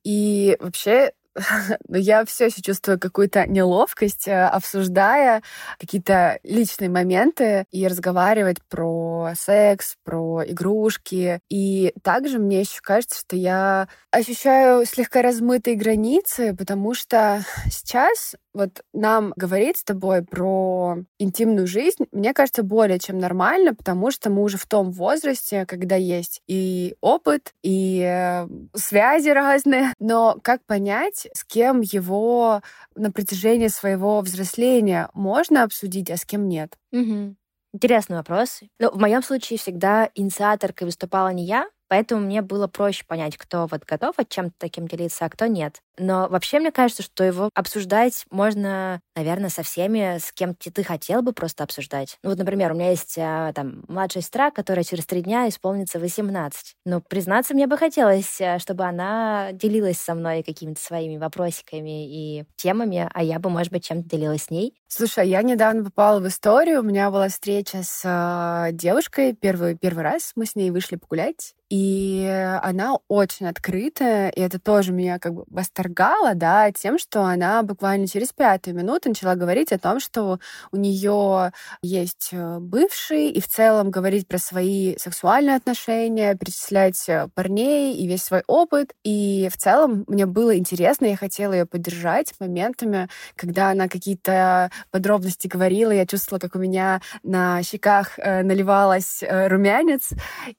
И 0.03 0.57
вообще 0.59 1.13
я 1.89 2.25
все 2.25 2.45
еще 2.45 2.61
чувствую 2.61 2.99
какую-то 2.99 3.47
неловкость, 3.47 4.27
э, 4.27 4.45
обсуждая 4.45 5.41
какие-то 5.79 6.39
личные 6.43 6.89
моменты 6.89 7.65
и 7.71 7.87
разговаривать 7.87 8.57
про 8.69 9.31
секс, 9.35 9.95
про 10.03 10.43
игрушки. 10.45 11.39
И 11.49 11.93
также 12.03 12.39
мне 12.39 12.61
еще 12.61 12.81
кажется, 12.81 13.19
что 13.19 13.35
я 13.35 13.87
ощущаю 14.11 14.85
слегка 14.85 15.21
размытые 15.21 15.75
границы, 15.75 16.55
потому 16.55 16.93
что 16.93 17.43
сейчас 17.69 18.35
вот 18.53 18.83
нам 18.93 19.33
говорить 19.35 19.77
с 19.77 19.83
тобой 19.83 20.23
про 20.23 20.97
интимную 21.19 21.67
жизнь, 21.67 22.05
мне 22.11 22.33
кажется, 22.33 22.63
более 22.63 22.99
чем 22.99 23.17
нормально, 23.17 23.73
потому 23.73 24.11
что 24.11 24.29
мы 24.29 24.43
уже 24.43 24.57
в 24.57 24.65
том 24.65 24.91
возрасте, 24.91 25.65
когда 25.65 25.95
есть 25.95 26.41
и 26.47 26.95
опыт, 27.01 27.53
и 27.63 28.01
э, 28.05 28.47
связи 28.75 29.29
разные. 29.29 29.93
Но 29.99 30.37
как 30.41 30.63
понять, 30.65 31.27
с 31.33 31.43
кем 31.43 31.81
его 31.81 32.61
на 32.95 33.11
протяжении 33.11 33.67
своего 33.67 34.21
взросления 34.21 35.09
можно 35.13 35.63
обсудить, 35.63 36.11
а 36.11 36.17
с 36.17 36.25
кем 36.25 36.47
нет? 36.47 36.77
Угу. 36.91 37.35
Интересный 37.73 38.17
вопрос. 38.17 38.61
Ну, 38.79 38.91
в 38.91 38.99
моем 38.99 39.23
случае 39.23 39.57
всегда 39.57 40.09
инициаторкой 40.13 40.85
выступала 40.85 41.29
не 41.29 41.45
я, 41.45 41.67
Поэтому 41.93 42.21
мне 42.21 42.41
было 42.41 42.65
проще 42.65 43.05
понять, 43.05 43.37
кто 43.37 43.67
вот 43.69 43.83
готов 43.85 44.15
от 44.17 44.27
чем-то 44.27 44.55
таким 44.57 44.87
делиться, 44.87 45.25
а 45.25 45.29
кто 45.29 45.45
нет. 45.45 45.79
Но 45.99 46.27
вообще 46.27 46.57
мне 46.59 46.71
кажется, 46.71 47.03
что 47.03 47.23
его 47.23 47.51
обсуждать 47.53 48.25
можно, 48.31 48.99
наверное, 49.15 49.51
со 49.51 49.61
всеми, 49.61 50.17
с 50.17 50.31
кем 50.31 50.55
ты 50.55 50.83
хотел 50.83 51.21
бы 51.21 51.33
просто 51.33 51.63
обсуждать. 51.63 52.17
Ну 52.23 52.31
вот, 52.31 52.39
например, 52.39 52.71
у 52.71 52.75
меня 52.75 52.89
есть 52.89 53.15
а, 53.19 53.53
там 53.53 53.83
младшая 53.87 54.23
сестра, 54.23 54.49
которая 54.49 54.83
через 54.83 55.05
три 55.05 55.21
дня 55.21 55.47
исполнится 55.47 55.99
18. 55.99 56.73
Но 56.83 56.99
признаться, 56.99 57.53
мне 57.53 57.67
бы 57.67 57.77
хотелось, 57.77 58.41
а, 58.41 58.57
чтобы 58.57 58.85
она 58.85 59.51
делилась 59.53 59.99
со 59.99 60.15
мной 60.15 60.41
какими-то 60.41 60.81
своими 60.81 61.17
вопросиками 61.17 62.07
и 62.39 62.45
темами, 62.55 63.07
а 63.13 63.21
я 63.21 63.37
бы, 63.37 63.51
может 63.51 63.71
быть, 63.71 63.85
чем-то 63.85 64.09
делилась 64.09 64.45
с 64.45 64.49
ней. 64.49 64.73
Слушай, 64.95 65.27
я 65.27 65.41
недавно 65.41 65.83
попала 65.83 66.19
в 66.19 66.27
историю. 66.27 66.81
У 66.81 66.83
меня 66.83 67.09
была 67.09 67.27
встреча 67.27 67.81
с 67.81 68.03
э, 68.05 68.71
девушкой. 68.73 69.33
Первый, 69.33 69.75
первый 69.75 70.03
раз 70.03 70.33
мы 70.35 70.45
с 70.45 70.55
ней 70.55 70.69
вышли 70.69 70.97
погулять. 70.97 71.55
И 71.73 72.23
она 72.61 72.97
очень 73.07 73.47
открытая, 73.47 74.29
и 74.29 74.39
это 74.39 74.59
тоже 74.59 74.91
меня 74.91 75.17
как 75.17 75.33
бы 75.33 75.43
восторгало, 75.47 76.35
да, 76.35 76.71
тем, 76.71 76.99
что 76.99 77.23
она 77.23 77.63
буквально 77.63 78.07
через 78.07 78.31
пятую 78.31 78.75
минуту 78.75 79.09
начала 79.09 79.33
говорить 79.33 79.71
о 79.71 79.79
том, 79.79 79.99
что 79.99 80.39
у 80.71 80.77
нее 80.77 81.51
есть 81.81 82.29
э, 82.31 82.59
бывший, 82.59 83.29
и 83.29 83.41
в 83.41 83.47
целом 83.47 83.89
говорить 83.89 84.27
про 84.27 84.37
свои 84.37 84.95
сексуальные 84.99 85.55
отношения, 85.55 86.35
перечислять 86.35 87.09
э, 87.09 87.27
парней 87.33 87.95
и 87.95 88.07
весь 88.07 88.25
свой 88.25 88.43
опыт. 88.45 88.93
И 89.03 89.49
в 89.51 89.57
целом 89.57 90.03
мне 90.05 90.27
было 90.27 90.55
интересно, 90.55 91.07
я 91.07 91.17
хотела 91.17 91.53
ее 91.53 91.65
поддержать 91.65 92.35
моментами, 92.39 93.09
когда 93.35 93.71
она 93.71 93.87
какие-то 93.87 94.69
подробности 94.91 95.47
говорила, 95.47 95.91
я 95.91 96.05
чувствовала, 96.05 96.39
как 96.39 96.55
у 96.55 96.59
меня 96.59 97.01
на 97.23 97.61
щеках 97.63 98.17
э, 98.17 98.43
наливалась 98.43 99.23
румянец, 99.27 100.09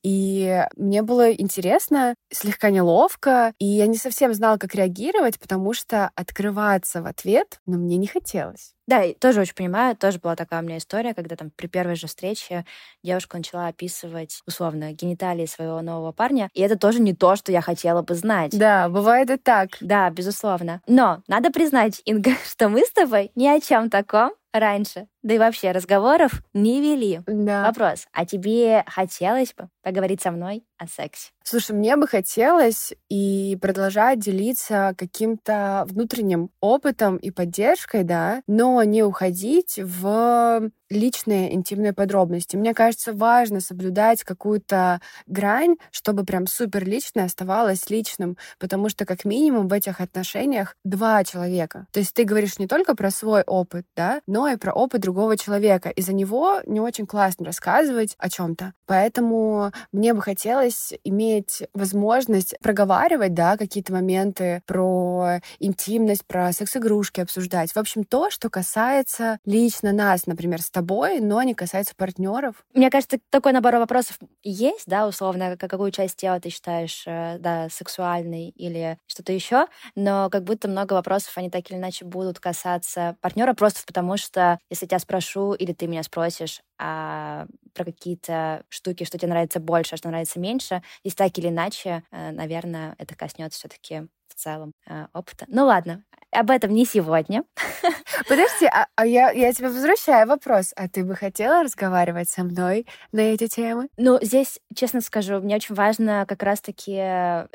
и 0.03 0.65
мне 0.77 1.03
было 1.03 1.33
интересно, 1.33 2.15
слегка 2.31 2.71
неловко, 2.71 3.53
и 3.59 3.67
я 3.67 3.87
не 3.87 3.97
совсем 3.97 4.35
знала, 4.35 4.57
как 4.57 4.75
реагировать, 4.75 5.39
потому 5.39 5.75
что 5.75 6.11
открываться 6.15 7.03
в 7.03 7.07
ответ, 7.07 7.61
но 7.67 7.77
ну, 7.77 7.85
мне 7.85 7.97
не 7.97 8.07
хотелось. 8.07 8.74
Да, 8.87 9.03
и 9.03 9.15
тоже 9.15 9.41
очень 9.41 9.55
понимаю, 9.55 9.97
тоже 9.97 10.19
была 10.19 10.37
такая 10.37 10.61
у 10.61 10.65
меня 10.65 10.79
история, 10.79 11.15
когда 11.15 11.37
там 11.37 11.51
при 11.51 11.67
первой 11.67 11.97
же 11.97 12.07
встрече 12.07 12.65
девушка 13.03 13.37
начала 13.37 13.69
описывать, 13.69 14.41
условно, 14.47 14.93
гениталии 14.93 15.47
своего 15.47 15.81
нового 15.81 16.13
парня, 16.13 16.51
и 16.55 16.61
это 16.61 16.77
тоже 16.79 17.01
не 17.01 17.15
то, 17.15 17.37
что 17.37 17.51
я 17.53 17.61
хотела 17.61 18.03
бы 18.03 18.15
знать. 18.15 18.57
Да, 18.59 18.89
бывает 18.89 19.31
и 19.31 19.37
так. 19.37 19.71
Да, 19.81 20.11
безусловно. 20.11 20.83
Но 20.87 21.23
надо 21.29 21.51
признать, 21.51 22.03
Инга, 22.05 22.33
что 22.51 22.69
мы 22.69 22.81
с 22.85 22.91
тобой 22.93 23.31
ни 23.35 23.47
о 23.47 23.61
чем 23.61 23.91
таком 23.91 24.33
раньше, 24.53 25.07
да 25.25 25.35
и 25.35 25.39
вообще 25.39 25.73
разговоров 25.73 26.43
не 26.53 26.81
вели. 26.81 27.23
Да. 27.27 27.67
Вопрос, 27.67 28.07
а 28.13 28.27
тебе 28.27 28.85
хотелось 28.87 29.55
бы 29.55 29.69
поговорить 29.83 30.21
со 30.21 30.31
мной 30.31 30.65
о 30.79 30.87
сексе? 30.87 31.31
Слушай, 31.43 31.73
мне 31.73 31.97
бы 31.97 32.07
хотелось 32.07 32.93
и 33.09 33.59
продолжать 33.61 34.19
делиться 34.19 34.95
каким-то 34.97 35.85
внутренним 35.89 36.51
опытом 36.61 37.17
и 37.17 37.31
поддержкой, 37.31 38.05
да, 38.05 38.43
но 38.47 38.83
не 38.83 39.03
уходить 39.03 39.79
в 39.83 40.71
личные 40.91 41.55
интимные 41.55 41.93
подробности. 41.93 42.57
Мне 42.57 42.75
кажется, 42.75 43.13
важно 43.13 43.61
соблюдать 43.61 44.23
какую-то 44.23 45.01
грань, 45.27 45.77
чтобы 45.91 46.25
прям 46.25 46.47
супер 46.47 46.85
личное 46.85 47.25
оставалось 47.25 47.91
личным, 47.91 48.37
потому 48.59 48.89
что 48.89 49.05
как 49.05 49.25
минимум 49.25 49.69
в 49.69 49.73
этих 49.73 50.01
отношениях 50.01 50.77
два 50.85 51.25
человека. 51.25 51.87
То 51.93 52.01
есть 52.01 52.15
ты 52.15 52.25
говоришь 52.25 52.59
не 52.59 52.67
только 52.67 52.95
про 52.95 53.11
свой 53.11 53.43
опыт, 53.43 53.87
да, 53.97 54.21
но 54.27 54.49
и 54.49 54.57
про 54.57 54.73
опыт 54.73 55.01
другого 55.01 55.14
человека. 55.37 55.89
И 55.91 56.03
за 56.03 56.13
него 56.13 56.61
не 56.67 56.81
очень 56.81 57.07
классно 57.07 57.47
рассказывать 57.47 58.15
о 58.19 58.29
чем-то. 58.29 58.73
Поэтому 58.87 59.73
мне 59.93 60.15
бы 60.15 60.23
хотелось 60.23 60.93
иметь 61.05 61.63
возможность 61.73 62.55
проговаривать, 62.61 63.35
да, 63.35 63.57
какие-то 63.57 63.93
моменты 63.93 64.63
про 64.67 65.41
интимность, 65.59 66.27
про 66.27 66.53
секс-игрушки 66.53 67.21
обсуждать. 67.21 67.73
В 67.73 67.77
общем, 67.79 68.05
то, 68.05 68.31
что 68.31 68.51
касается 68.51 69.39
лично 69.45 69.93
нас, 69.93 70.27
например, 70.27 70.61
с 70.61 70.71
тобой, 70.71 71.21
но 71.21 71.43
не 71.43 71.55
касается 71.55 71.95
партнеров. 71.97 72.65
Мне 72.75 72.91
кажется, 72.91 73.19
такой 73.31 73.53
набор 73.53 73.77
вопросов 73.77 74.19
есть, 74.43 74.85
да, 74.87 75.07
условно, 75.07 75.57
какую 75.57 75.91
часть 75.91 76.17
тела 76.17 76.41
ты 76.41 76.51
считаешь, 76.51 77.05
э, 77.07 77.39
да, 77.39 77.69
сексуальной 77.71 78.51
или 78.51 78.99
что-то 79.07 79.33
еще, 79.33 79.67
но 79.95 80.29
как 80.31 80.45
будто 80.45 80.69
много 80.69 80.95
вопросов, 80.95 81.33
они 81.37 81.51
так 81.51 81.71
или 81.71 81.79
иначе 81.79 82.05
будут 82.05 82.41
касаться 82.41 83.17
партнера 83.21 83.55
просто 83.55 83.81
потому, 83.87 84.17
что 84.17 84.59
если 84.71 84.87
тебя 84.87 84.99
спрошу 85.05 85.55
или 85.55 85.73
ты 85.73 85.87
меня 85.87 86.03
спросишь, 86.03 86.61
а 86.79 87.47
про 87.75 87.85
какие-то 87.85 88.65
штуки, 88.69 89.05
что 89.05 89.19
тебе 89.19 89.31
нравится 89.31 89.61
больше, 89.61 89.95
а 89.95 89.97
что 89.97 90.09
нравится 90.09 90.41
меньше, 90.41 90.83
и 91.03 91.11
так 91.11 91.39
или 91.39 91.49
иначе, 91.49 92.03
э, 92.11 92.31
наверное, 92.33 92.95
это 92.99 93.15
коснется 93.15 93.59
все-таки 93.61 94.09
в 94.29 94.35
целом 94.35 94.73
э, 94.87 95.07
опыта. 95.13 95.45
Ну 95.49 95.67
ладно, 95.67 96.03
об 96.33 96.51
этом 96.51 96.73
не 96.73 96.85
сегодня. 96.85 97.45
Подожди, 98.29 98.67
а, 98.67 98.87
а 98.97 99.07
я, 99.07 99.31
я 99.31 99.53
тебе 99.53 99.69
возвращаю 99.69 100.27
вопрос. 100.27 100.73
А 100.77 100.89
ты 100.89 101.05
бы 101.05 101.15
хотела 101.15 101.63
разговаривать 101.63 102.29
со 102.29 102.43
мной 102.43 102.87
на 103.13 103.21
эти 103.21 103.47
темы? 103.47 103.89
Ну, 103.97 104.19
здесь, 104.21 104.59
честно 104.75 105.01
скажу, 105.01 105.41
мне 105.41 105.57
очень 105.57 105.75
важно 105.75 106.25
как 106.27 106.43
раз-таки, 106.43 106.97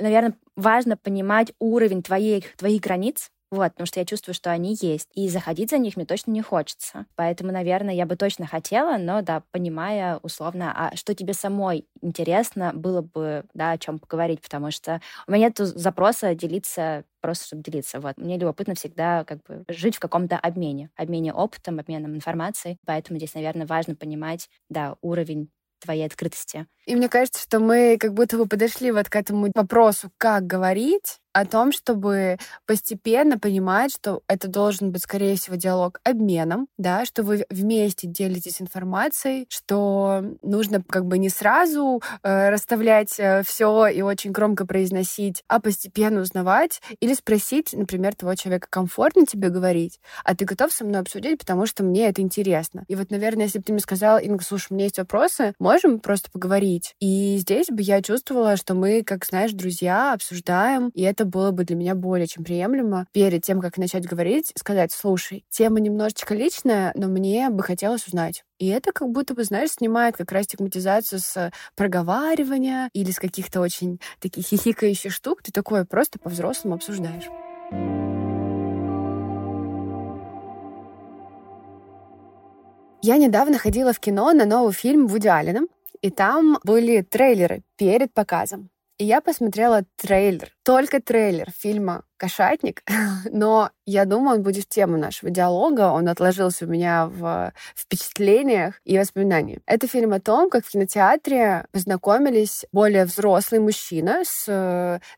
наверное, 0.01 0.35
важно 0.55 0.97
понимать 0.97 1.51
уровень 1.59 2.03
твоих, 2.03 2.55
твоих 2.55 2.81
границ, 2.81 3.29
вот, 3.51 3.71
потому 3.73 3.87
что 3.87 3.99
я 3.99 4.05
чувствую, 4.05 4.35
что 4.35 4.51
они 4.51 4.77
есть. 4.79 5.07
И 5.15 5.27
заходить 5.29 5.71
за 5.71 5.77
них 5.79 5.95
мне 5.95 6.05
точно 6.05 6.31
не 6.31 6.41
хочется. 6.41 7.05
Поэтому, 7.15 7.51
наверное, 7.51 7.93
я 7.93 8.05
бы 8.05 8.15
точно 8.15 8.45
хотела, 8.45 8.97
но, 8.97 9.21
да, 9.21 9.43
понимая 9.51 10.17
условно, 10.21 10.71
а 10.75 10.95
что 10.95 11.15
тебе 11.15 11.33
самой 11.33 11.87
интересно 12.01 12.71
было 12.73 13.01
бы, 13.01 13.45
да, 13.53 13.71
о 13.71 13.77
чем 13.77 13.99
поговорить, 13.99 14.41
потому 14.41 14.69
что 14.71 15.01
у 15.27 15.31
меня 15.31 15.47
нет 15.47 15.57
запроса 15.57 16.35
делиться 16.35 17.03
просто 17.21 17.47
чтобы 17.47 17.63
делиться. 17.63 17.99
Вот. 17.99 18.17
Мне 18.17 18.37
любопытно 18.37 18.75
всегда 18.75 19.25
как 19.25 19.43
бы 19.43 19.65
жить 19.67 19.97
в 19.97 19.99
каком-то 19.99 20.37
обмене, 20.37 20.89
обмене 20.95 21.33
опытом, 21.33 21.79
обменом 21.79 22.15
информацией. 22.15 22.77
Поэтому 22.85 23.17
здесь, 23.19 23.33
наверное, 23.33 23.67
важно 23.67 23.95
понимать, 23.95 24.49
да, 24.69 24.95
уровень 25.01 25.49
твоей 25.79 26.05
открытости. 26.05 26.67
И 26.85 26.95
мне 26.95 27.07
кажется, 27.09 27.41
что 27.41 27.59
мы 27.59 27.97
как 27.99 28.13
будто 28.13 28.37
бы 28.37 28.45
подошли 28.47 28.91
вот 28.91 29.09
к 29.09 29.15
этому 29.15 29.49
вопросу, 29.53 30.11
как 30.17 30.45
говорить, 30.45 31.19
о 31.39 31.45
том, 31.45 31.71
чтобы 31.71 32.37
постепенно 32.65 33.39
понимать, 33.39 33.93
что 33.93 34.21
это 34.27 34.47
должен 34.47 34.91
быть, 34.91 35.03
скорее 35.03 35.35
всего, 35.35 35.55
диалог 35.55 35.99
обменом, 36.03 36.67
да, 36.77 37.05
что 37.05 37.23
вы 37.23 37.45
вместе 37.49 38.07
делитесь 38.07 38.61
информацией, 38.61 39.45
что 39.49 40.23
нужно 40.41 40.83
как 40.83 41.05
бы 41.05 41.17
не 41.17 41.29
сразу 41.29 42.01
э, 42.23 42.49
расставлять 42.49 43.19
э, 43.19 43.43
все 43.43 43.87
и 43.87 44.01
очень 44.01 44.31
громко 44.31 44.65
произносить, 44.65 45.43
а 45.47 45.59
постепенно 45.59 46.21
узнавать 46.21 46.81
или 46.99 47.13
спросить, 47.13 47.73
например, 47.73 48.15
того 48.15 48.35
человека, 48.35 48.67
комфортно 48.69 49.25
тебе 49.25 49.49
говорить, 49.49 49.99
а 50.25 50.35
ты 50.35 50.45
готов 50.45 50.73
со 50.73 50.83
мной 50.83 51.01
обсудить, 51.01 51.39
потому 51.39 51.65
что 51.65 51.83
мне 51.83 52.07
это 52.07 52.21
интересно. 52.21 52.83
И 52.87 52.95
вот, 52.95 53.11
наверное, 53.11 53.45
если 53.45 53.59
бы 53.59 53.63
ты 53.63 53.73
мне 53.73 53.81
сказала, 53.81 54.17
Инга, 54.17 54.43
слушай, 54.43 54.67
у 54.71 54.73
меня 54.73 54.85
есть 54.85 54.97
вопросы, 54.97 55.53
можем 55.59 55.99
просто 55.99 56.29
поговорить? 56.31 56.95
И 56.99 57.37
здесь 57.37 57.67
бы 57.69 57.81
я 57.81 58.01
чувствовала, 58.01 58.57
что 58.57 58.73
мы, 58.73 59.03
как 59.03 59.25
знаешь, 59.25 59.51
друзья, 59.53 60.13
обсуждаем, 60.13 60.89
и 60.93 61.03
это 61.03 61.28
было 61.29 61.51
бы 61.51 61.63
для 61.63 61.75
меня 61.75 61.95
более 61.95 62.27
чем 62.27 62.43
приемлемо. 62.43 63.07
Перед 63.11 63.43
тем, 63.43 63.61
как 63.61 63.77
начать 63.77 64.07
говорить, 64.07 64.51
сказать, 64.55 64.91
слушай, 64.91 65.45
тема 65.49 65.79
немножечко 65.79 66.35
личная, 66.35 66.91
но 66.95 67.07
мне 67.07 67.49
бы 67.49 67.63
хотелось 67.63 68.07
узнать. 68.07 68.43
И 68.57 68.67
это 68.67 68.91
как 68.91 69.09
будто 69.09 69.33
бы, 69.33 69.43
знаешь, 69.43 69.71
снимает 69.71 70.17
как 70.17 70.31
раз 70.31 70.45
стигматизацию 70.45 71.19
с 71.19 71.51
проговаривания 71.75 72.89
или 72.93 73.11
с 73.11 73.19
каких-то 73.19 73.61
очень 73.61 73.99
таких 74.19 74.45
хихикающих 74.45 75.13
штук. 75.13 75.41
Ты 75.43 75.51
такое 75.51 75.85
просто 75.85 76.19
по-взрослому 76.19 76.75
обсуждаешь. 76.75 77.29
Я 83.01 83.15
недавно 83.15 83.57
ходила 83.57 83.93
в 83.93 83.99
кино 84.01 84.33
на 84.33 84.45
новый 84.45 84.73
фильм 84.73 85.07
Вуди 85.07 85.29
Алленом, 85.29 85.69
и 86.01 86.09
там 86.09 86.59
были 86.65 87.01
трейлеры 87.01 87.63
перед 87.77 88.13
показом. 88.13 88.69
И 88.97 89.05
я 89.05 89.21
посмотрела 89.21 89.85
трейлер, 89.95 90.51
только 90.63 91.01
трейлер 91.01 91.47
фильма 91.57 92.03
«Кошатник», 92.17 92.83
но 93.31 93.71
я 93.85 94.05
думаю, 94.05 94.37
он 94.37 94.43
будет 94.43 94.65
в 94.65 94.69
тему 94.69 94.97
нашего 94.97 95.31
диалога, 95.31 95.91
он 95.91 96.07
отложился 96.09 96.65
у 96.65 96.67
меня 96.67 97.07
в 97.07 97.51
впечатлениях 97.75 98.79
и 98.83 98.97
воспоминаниях. 98.97 99.59
Это 99.65 99.87
фильм 99.87 100.13
о 100.13 100.19
том, 100.19 100.49
как 100.49 100.65
в 100.65 100.69
кинотеатре 100.69 101.65
познакомились 101.71 102.65
более 102.71 103.05
взрослый 103.05 103.59
мужчина 103.59 104.21
с 104.23 104.47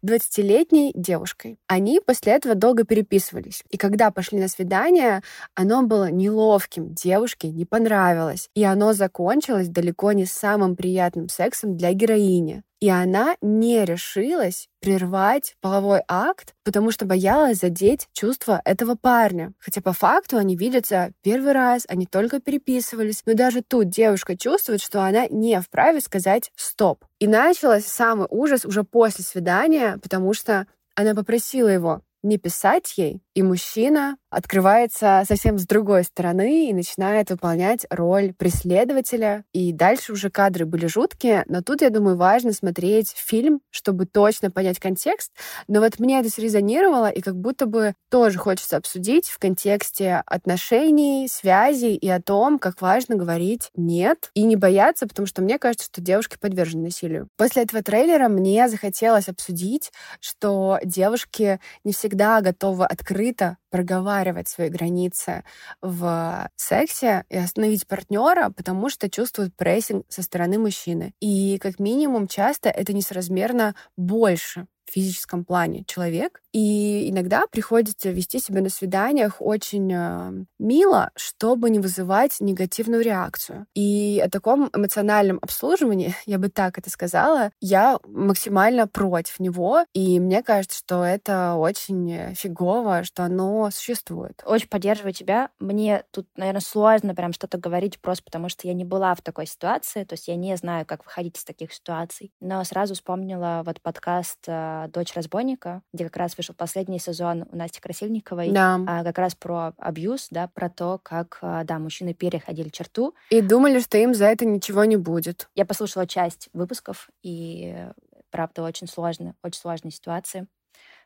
20-летней 0.05 0.93
девушкой. 0.95 1.57
Они 1.67 1.99
после 1.99 2.33
этого 2.33 2.55
долго 2.55 2.83
переписывались. 2.83 3.63
И 3.69 3.77
когда 3.77 4.11
пошли 4.11 4.39
на 4.39 4.47
свидание, 4.47 5.21
оно 5.55 5.83
было 5.83 6.09
неловким, 6.09 6.93
девушке 6.93 7.49
не 7.49 7.65
понравилось. 7.65 8.49
И 8.55 8.63
оно 8.63 8.93
закончилось 8.93 9.67
далеко 9.67 10.11
не 10.11 10.25
самым 10.25 10.75
приятным 10.75 11.29
сексом 11.29 11.75
для 11.75 11.93
героини. 11.93 12.63
И 12.79 12.89
она 12.89 13.35
не 13.41 13.85
решилась 13.85 14.67
прервать 14.81 15.55
половой 15.61 16.01
акт, 16.07 16.53
потому 16.63 16.91
что 16.91 17.05
боялась 17.05 17.59
задеть 17.59 18.09
чувства 18.11 18.61
этого 18.65 18.95
парня. 18.95 19.53
Хотя 19.59 19.81
по 19.81 19.93
факту 19.93 20.37
они 20.37 20.57
видятся 20.57 21.13
первый 21.21 21.53
раз, 21.53 21.85
они 21.87 22.05
только 22.05 22.41
переписывались. 22.41 23.21
Но 23.25 23.33
даже 23.33 23.61
тут 23.61 23.89
девушка 23.89 24.35
чувствует, 24.35 24.81
что 24.81 25.03
она 25.05 25.27
не 25.27 25.61
вправе 25.61 26.01
сказать 26.01 26.51
«стоп». 26.55 27.05
И 27.19 27.27
началось 27.27 27.85
самый 27.85 28.27
ужас 28.29 28.65
уже 28.65 28.83
после 28.83 29.23
свидания, 29.23 29.97
потому 30.01 30.33
что 30.33 30.67
она 30.95 31.13
попросила 31.15 31.69
его 31.69 32.01
не 32.23 32.37
писать 32.37 32.97
ей, 32.97 33.21
и 33.33 33.41
мужчина 33.41 34.17
открывается 34.31 35.23
совсем 35.27 35.59
с 35.59 35.67
другой 35.67 36.03
стороны 36.03 36.69
и 36.69 36.73
начинает 36.73 37.29
выполнять 37.29 37.85
роль 37.89 38.33
преследователя. 38.33 39.43
И 39.53 39.73
дальше 39.73 40.13
уже 40.13 40.29
кадры 40.29 40.65
были 40.65 40.87
жуткие, 40.87 41.43
но 41.47 41.61
тут, 41.61 41.81
я 41.81 41.89
думаю, 41.89 42.15
важно 42.15 42.53
смотреть 42.53 43.13
фильм, 43.15 43.61
чтобы 43.69 44.05
точно 44.05 44.49
понять 44.49 44.79
контекст. 44.79 45.31
Но 45.67 45.81
вот 45.81 45.99
мне 45.99 46.19
это 46.19 46.29
срезонировало, 46.29 47.09
и 47.09 47.21
как 47.21 47.35
будто 47.35 47.65
бы 47.65 47.93
тоже 48.09 48.39
хочется 48.39 48.77
обсудить 48.77 49.27
в 49.27 49.37
контексте 49.37 50.23
отношений, 50.25 51.27
связей 51.29 51.95
и 51.95 52.09
о 52.09 52.21
том, 52.21 52.57
как 52.57 52.81
важно 52.81 53.15
говорить 53.15 53.69
«нет» 53.75 54.31
и 54.33 54.43
не 54.43 54.55
бояться, 54.55 55.07
потому 55.07 55.25
что 55.25 55.41
мне 55.41 55.59
кажется, 55.59 55.87
что 55.87 56.01
девушки 56.01 56.37
подвержены 56.39 56.83
насилию. 56.85 57.27
После 57.35 57.63
этого 57.63 57.83
трейлера 57.83 58.29
мне 58.29 58.69
захотелось 58.69 59.27
обсудить, 59.27 59.91
что 60.21 60.79
девушки 60.83 61.59
не 61.83 61.91
всегда 61.91 62.39
готовы 62.39 62.85
открыто 62.85 63.57
проговаривать 63.69 64.20
свои 64.47 64.69
границы 64.69 65.43
в 65.81 66.49
сексе 66.55 67.25
и 67.29 67.37
остановить 67.37 67.87
партнера, 67.87 68.49
потому 68.49 68.89
что 68.89 69.09
чувствуют 69.09 69.55
прессинг 69.55 70.05
со 70.09 70.21
стороны 70.21 70.57
мужчины. 70.59 71.13
И 71.19 71.57
как 71.59 71.79
минимум 71.79 72.27
часто 72.27 72.69
это 72.69 72.93
несоразмерно 72.93 73.75
больше 73.97 74.67
в 74.85 74.93
физическом 74.93 75.45
плане 75.45 75.83
человек, 75.85 76.41
и 76.53 77.09
иногда 77.09 77.45
приходится 77.49 78.09
вести 78.09 78.39
себя 78.39 78.61
на 78.61 78.69
свиданиях 78.69 79.37
очень 79.39 79.91
э, 79.93 80.45
мило, 80.59 81.11
чтобы 81.15 81.69
не 81.69 81.79
вызывать 81.79 82.37
негативную 82.39 83.03
реакцию. 83.03 83.67
И 83.73 84.21
о 84.23 84.29
таком 84.29 84.69
эмоциональном 84.73 85.39
обслуживании, 85.41 86.15
я 86.25 86.37
бы 86.37 86.49
так 86.49 86.77
это 86.77 86.89
сказала, 86.89 87.51
я 87.61 87.99
максимально 88.05 88.87
против 88.87 89.39
него. 89.39 89.85
И 89.93 90.19
мне 90.19 90.43
кажется, 90.43 90.77
что 90.77 91.03
это 91.03 91.55
очень 91.55 92.35
фигово, 92.35 93.03
что 93.03 93.23
оно 93.23 93.69
существует. 93.71 94.41
Очень 94.45 94.67
поддерживаю 94.67 95.13
тебя. 95.13 95.49
Мне 95.59 96.03
тут, 96.11 96.27
наверное, 96.35 96.61
сложно 96.61 97.15
прям 97.15 97.33
что-то 97.33 97.57
говорить, 97.57 97.99
просто 97.99 98.23
потому 98.23 98.49
что 98.49 98.67
я 98.67 98.73
не 98.73 98.83
была 98.83 99.15
в 99.15 99.21
такой 99.21 99.45
ситуации, 99.45 100.03
то 100.03 100.13
есть 100.13 100.27
я 100.27 100.35
не 100.35 100.55
знаю, 100.57 100.85
как 100.85 101.05
выходить 101.05 101.37
из 101.37 101.43
таких 101.43 101.73
ситуаций. 101.73 102.31
Но 102.41 102.63
сразу 102.63 102.93
вспомнила 102.93 103.63
вот 103.65 103.81
подкаст 103.81 104.39
э, 104.47 104.87
«Дочь 104.89 105.13
разбойника», 105.13 105.81
где 105.93 106.05
как 106.05 106.17
раз 106.17 106.35
вышел 106.41 106.55
последний 106.55 106.97
сезон 106.97 107.45
у 107.51 107.55
Насти 107.55 107.79
Красильниковой, 107.79 108.49
да. 108.49 108.79
а, 108.87 109.03
как 109.03 109.19
раз 109.19 109.35
про 109.35 109.73
абьюз, 109.77 110.27
да, 110.31 110.47
про 110.47 110.71
то, 110.71 110.99
как, 111.03 111.37
а, 111.41 111.63
да, 111.63 111.77
мужчины 111.77 112.15
переходили 112.15 112.69
черту. 112.69 113.13
И 113.29 113.41
думали, 113.41 113.79
что 113.79 113.99
им 113.99 114.15
за 114.15 114.25
это 114.25 114.43
ничего 114.43 114.83
не 114.85 114.97
будет. 114.97 115.49
Я 115.53 115.65
послушала 115.65 116.07
часть 116.07 116.49
выпусков, 116.53 117.11
и, 117.21 117.85
правда, 118.31 118.63
очень 118.63 118.87
сложно, 118.87 119.35
очень 119.43 119.61
сложные 119.61 119.91
ситуации, 119.91 120.47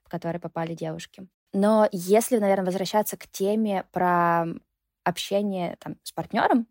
в 0.06 0.10
которые 0.10 0.40
попали 0.40 0.74
девушки. 0.74 1.28
Но 1.54 1.90
если, 1.92 2.38
наверное, 2.38 2.68
возвращаться 2.68 3.18
к 3.18 3.28
теме 3.28 3.84
про 3.92 4.46
общение 5.04 5.76
там, 5.82 5.98
с 6.04 6.14
партнером, 6.14 6.66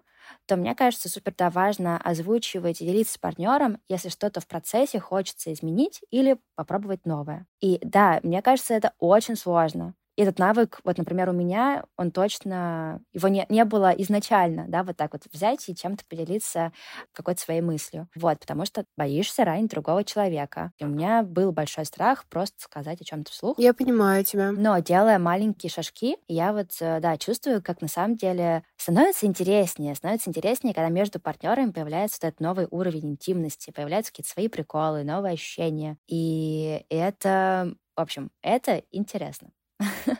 то 0.46 0.56
мне 0.56 0.74
кажется, 0.74 1.08
супер 1.08 1.34
да, 1.36 1.50
важно 1.50 1.98
озвучивать 1.98 2.80
и 2.80 2.86
делиться 2.86 3.14
с 3.14 3.18
партнером, 3.18 3.78
если 3.88 4.08
что-то 4.08 4.40
в 4.40 4.46
процессе 4.46 5.00
хочется 5.00 5.52
изменить 5.52 6.00
или 6.10 6.38
попробовать 6.56 7.06
новое. 7.06 7.46
И 7.60 7.78
да, 7.82 8.20
мне 8.22 8.42
кажется, 8.42 8.74
это 8.74 8.92
очень 8.98 9.36
сложно. 9.36 9.94
И 10.16 10.22
этот 10.22 10.38
навык, 10.38 10.80
вот, 10.84 10.98
например, 10.98 11.28
у 11.28 11.32
меня, 11.32 11.84
он 11.96 12.10
точно, 12.10 13.00
его 13.12 13.28
не, 13.28 13.46
не 13.48 13.64
было 13.64 13.90
изначально, 13.90 14.66
да, 14.68 14.82
вот 14.84 14.96
так 14.96 15.12
вот 15.12 15.22
взять 15.32 15.68
и 15.68 15.74
чем-то 15.74 16.04
поделиться 16.08 16.72
какой-то 17.12 17.40
своей 17.40 17.60
мыслью. 17.60 18.08
Вот, 18.14 18.38
потому 18.40 18.64
что 18.66 18.84
боишься 18.96 19.44
ранить 19.44 19.70
другого 19.70 20.04
человека. 20.04 20.72
И 20.78 20.84
у 20.84 20.88
меня 20.88 21.22
был 21.22 21.52
большой 21.52 21.84
страх 21.84 22.26
просто 22.28 22.62
сказать 22.62 23.00
о 23.00 23.04
чем-то 23.04 23.30
вслух. 23.32 23.58
Я 23.58 23.72
понимаю 23.72 24.24
тебя. 24.24 24.50
Но 24.52 24.78
делая 24.80 25.18
маленькие 25.18 25.70
шажки, 25.70 26.16
я 26.26 26.52
вот, 26.52 26.70
э, 26.80 27.00
да, 27.00 27.16
чувствую, 27.16 27.62
как 27.62 27.80
на 27.80 27.88
самом 27.88 28.16
деле 28.16 28.64
становится 28.76 29.26
интереснее, 29.26 29.94
становится 29.94 30.30
интереснее, 30.30 30.74
когда 30.74 30.88
между 30.88 31.20
партнерами 31.20 31.70
появляется 31.70 32.18
вот 32.22 32.28
этот 32.28 32.40
новый 32.40 32.66
уровень 32.70 33.12
интимности, 33.12 33.70
появляются 33.70 34.10
какие-то 34.12 34.30
свои 34.30 34.48
приколы, 34.48 35.04
новые 35.04 35.34
ощущения. 35.34 35.98
И 36.08 36.84
это, 36.88 37.74
в 37.96 38.00
общем, 38.00 38.30
это 38.42 38.82
интересно. 38.90 39.50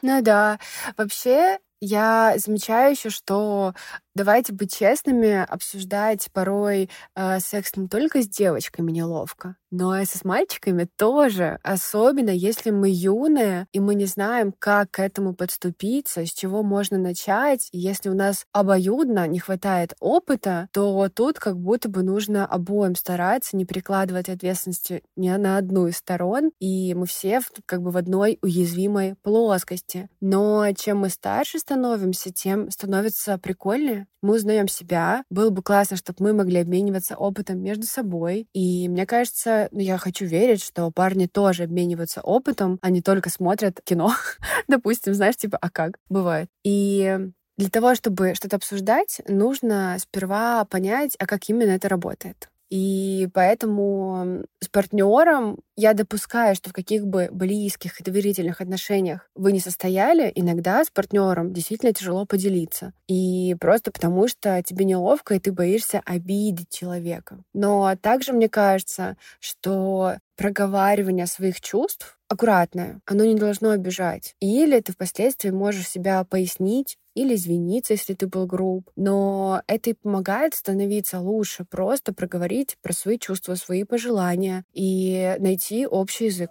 Ну 0.03 0.23
да. 0.23 0.59
Вообще, 0.97 1.59
я 1.81 2.35
замечаю 2.37 2.93
еще, 2.93 3.11
что 3.11 3.75
давайте 4.15 4.53
быть 4.53 4.75
честными, 4.75 5.45
обсуждать 5.45 6.29
порой 6.33 6.91
э, 7.15 7.41
секс 7.41 7.77
не 7.77 7.89
только 7.89 8.23
с 8.23 8.29
девочками 8.29 8.93
неловко, 8.93 9.57
но 9.71 9.99
и 9.99 10.05
с 10.05 10.25
мальчиками 10.25 10.89
тоже. 10.97 11.59
Особенно 11.63 12.31
если 12.31 12.71
мы 12.71 12.91
юные, 12.91 13.67
и 13.73 13.81
мы 13.81 13.95
не 13.95 14.07
знаем, 14.07 14.55
как 14.59 14.93
к 14.93 15.01
этому 15.01 15.35
подступиться, 15.35 16.25
с 16.25 16.33
чего 16.33 16.63
можно 16.63 16.97
начать. 16.99 17.69
Если 17.73 18.09
у 18.09 18.15
нас 18.15 18.47
обоюдно 18.53 19.27
не 19.27 19.41
хватает 19.41 19.95
опыта, 19.99 20.69
то 20.73 21.09
тут 21.09 21.39
как 21.39 21.59
будто 21.59 21.89
бы 21.89 22.03
нужно 22.03 22.47
обоим 22.47 22.95
стараться, 22.95 23.57
не 23.57 23.65
прикладывать 23.65 24.29
ответственности 24.29 25.03
ни 25.17 25.29
на 25.29 25.59
одну 25.59 25.89
из 25.89 25.97
сторон. 25.97 26.53
И 26.61 26.95
мы 26.95 27.07
все 27.07 27.41
как 27.67 27.83
бы 27.83 27.91
в 27.91 27.97
одной 27.97 28.39
уязвимой 28.43 29.17
плоскости. 29.23 30.09
Но 30.21 30.67
чем 30.77 30.99
мы 30.99 31.09
старше 31.09 31.59
становимся, 31.59 32.33
тем 32.33 32.71
становится 32.71 33.39
прикольнее. 33.39 34.04
Мы 34.23 34.37
узнаем 34.37 34.69
себя. 34.69 35.25
Было 35.31 35.51
бы 35.51 35.63
классно, 35.63 35.97
чтобы 35.97 36.25
мы 36.25 36.33
могли 36.33 36.59
обмениваться 36.59 37.17
опытом 37.17 37.61
между 37.61 37.87
собой. 37.87 38.47
И 38.53 38.89
мне 38.89 39.07
кажется, 39.07 39.69
ну, 39.71 39.81
я 39.81 39.99
хочу 39.99 40.25
верить, 40.27 40.63
что 40.63 40.91
парни 40.91 41.27
тоже 41.27 41.65
обмениваются 41.65 42.21
опытом, 42.21 42.79
а 42.83 42.91
не 42.91 43.03
только 43.03 43.31
смотрят 43.31 43.81
кино. 43.85 44.13
Допустим, 44.69 45.15
знаешь, 45.15 45.37
типа, 45.37 45.59
а 45.61 45.71
как? 45.71 45.99
Бывает. 46.09 46.49
И 46.65 47.19
для 47.57 47.71
того, 47.71 47.95
чтобы 47.95 48.35
что-то 48.35 48.57
обсуждать, 48.57 49.21
нужно 49.29 49.97
сперва 50.01 50.65
понять, 50.65 51.15
а 51.19 51.27
как 51.27 51.49
именно 51.49 51.71
это 51.71 51.89
работает. 51.89 52.49
И 52.71 53.29
поэтому 53.33 54.45
с 54.61 54.69
партнером 54.69 55.59
я 55.77 55.93
допускаю, 55.95 56.55
что 56.57 56.71
в 56.71 56.73
каких 56.73 57.07
бы 57.07 57.29
близких 57.31 58.01
и 58.01 58.05
доверительных 58.05 58.61
отношениях 58.61 59.29
вы 59.35 59.53
не 59.53 59.61
состояли, 59.61 60.33
иногда 60.35 60.85
с 60.85 60.91
партнером 60.91 61.53
действительно 61.53 61.93
тяжело 61.93 62.27
поделиться. 62.27 62.93
И 63.07 63.55
просто 63.61 63.93
потому, 63.93 64.29
что 64.29 64.63
тебе 64.63 64.85
неловко, 64.85 65.35
и 65.35 65.39
ты 65.39 65.53
боишься 65.53 66.01
обидеть 66.05 66.71
человека. 66.71 67.39
Но 67.53 67.95
также 68.01 68.33
мне 68.33 68.49
кажется, 68.49 69.17
что 69.41 70.17
проговаривание 70.37 71.27
своих 71.27 71.61
чувств 71.61 72.19
аккуратное, 72.29 73.01
оно 73.07 73.25
не 73.25 73.35
должно 73.35 73.71
обижать. 73.71 74.35
Или 74.41 74.81
ты 74.81 74.93
впоследствии 74.93 75.51
можешь 75.51 75.89
себя 75.89 76.25
пояснить, 76.25 76.97
или 77.15 77.35
извиниться, 77.35 77.95
если 77.95 78.15
ты 78.15 78.27
был 78.27 78.47
груб. 78.47 78.91
Но 78.97 79.63
это 79.67 79.91
и 79.91 79.95
помогает 79.95 80.55
становиться 80.55 81.21
лучше, 81.21 81.65
просто 81.65 82.13
проговорить 82.13 82.77
про 82.83 82.93
свои 82.93 83.19
чувства, 83.19 83.55
свои 83.55 83.85
пожелания 83.85 84.65
и 84.73 85.37
найти 85.39 85.87
общий 85.87 86.27
язык. 86.27 86.51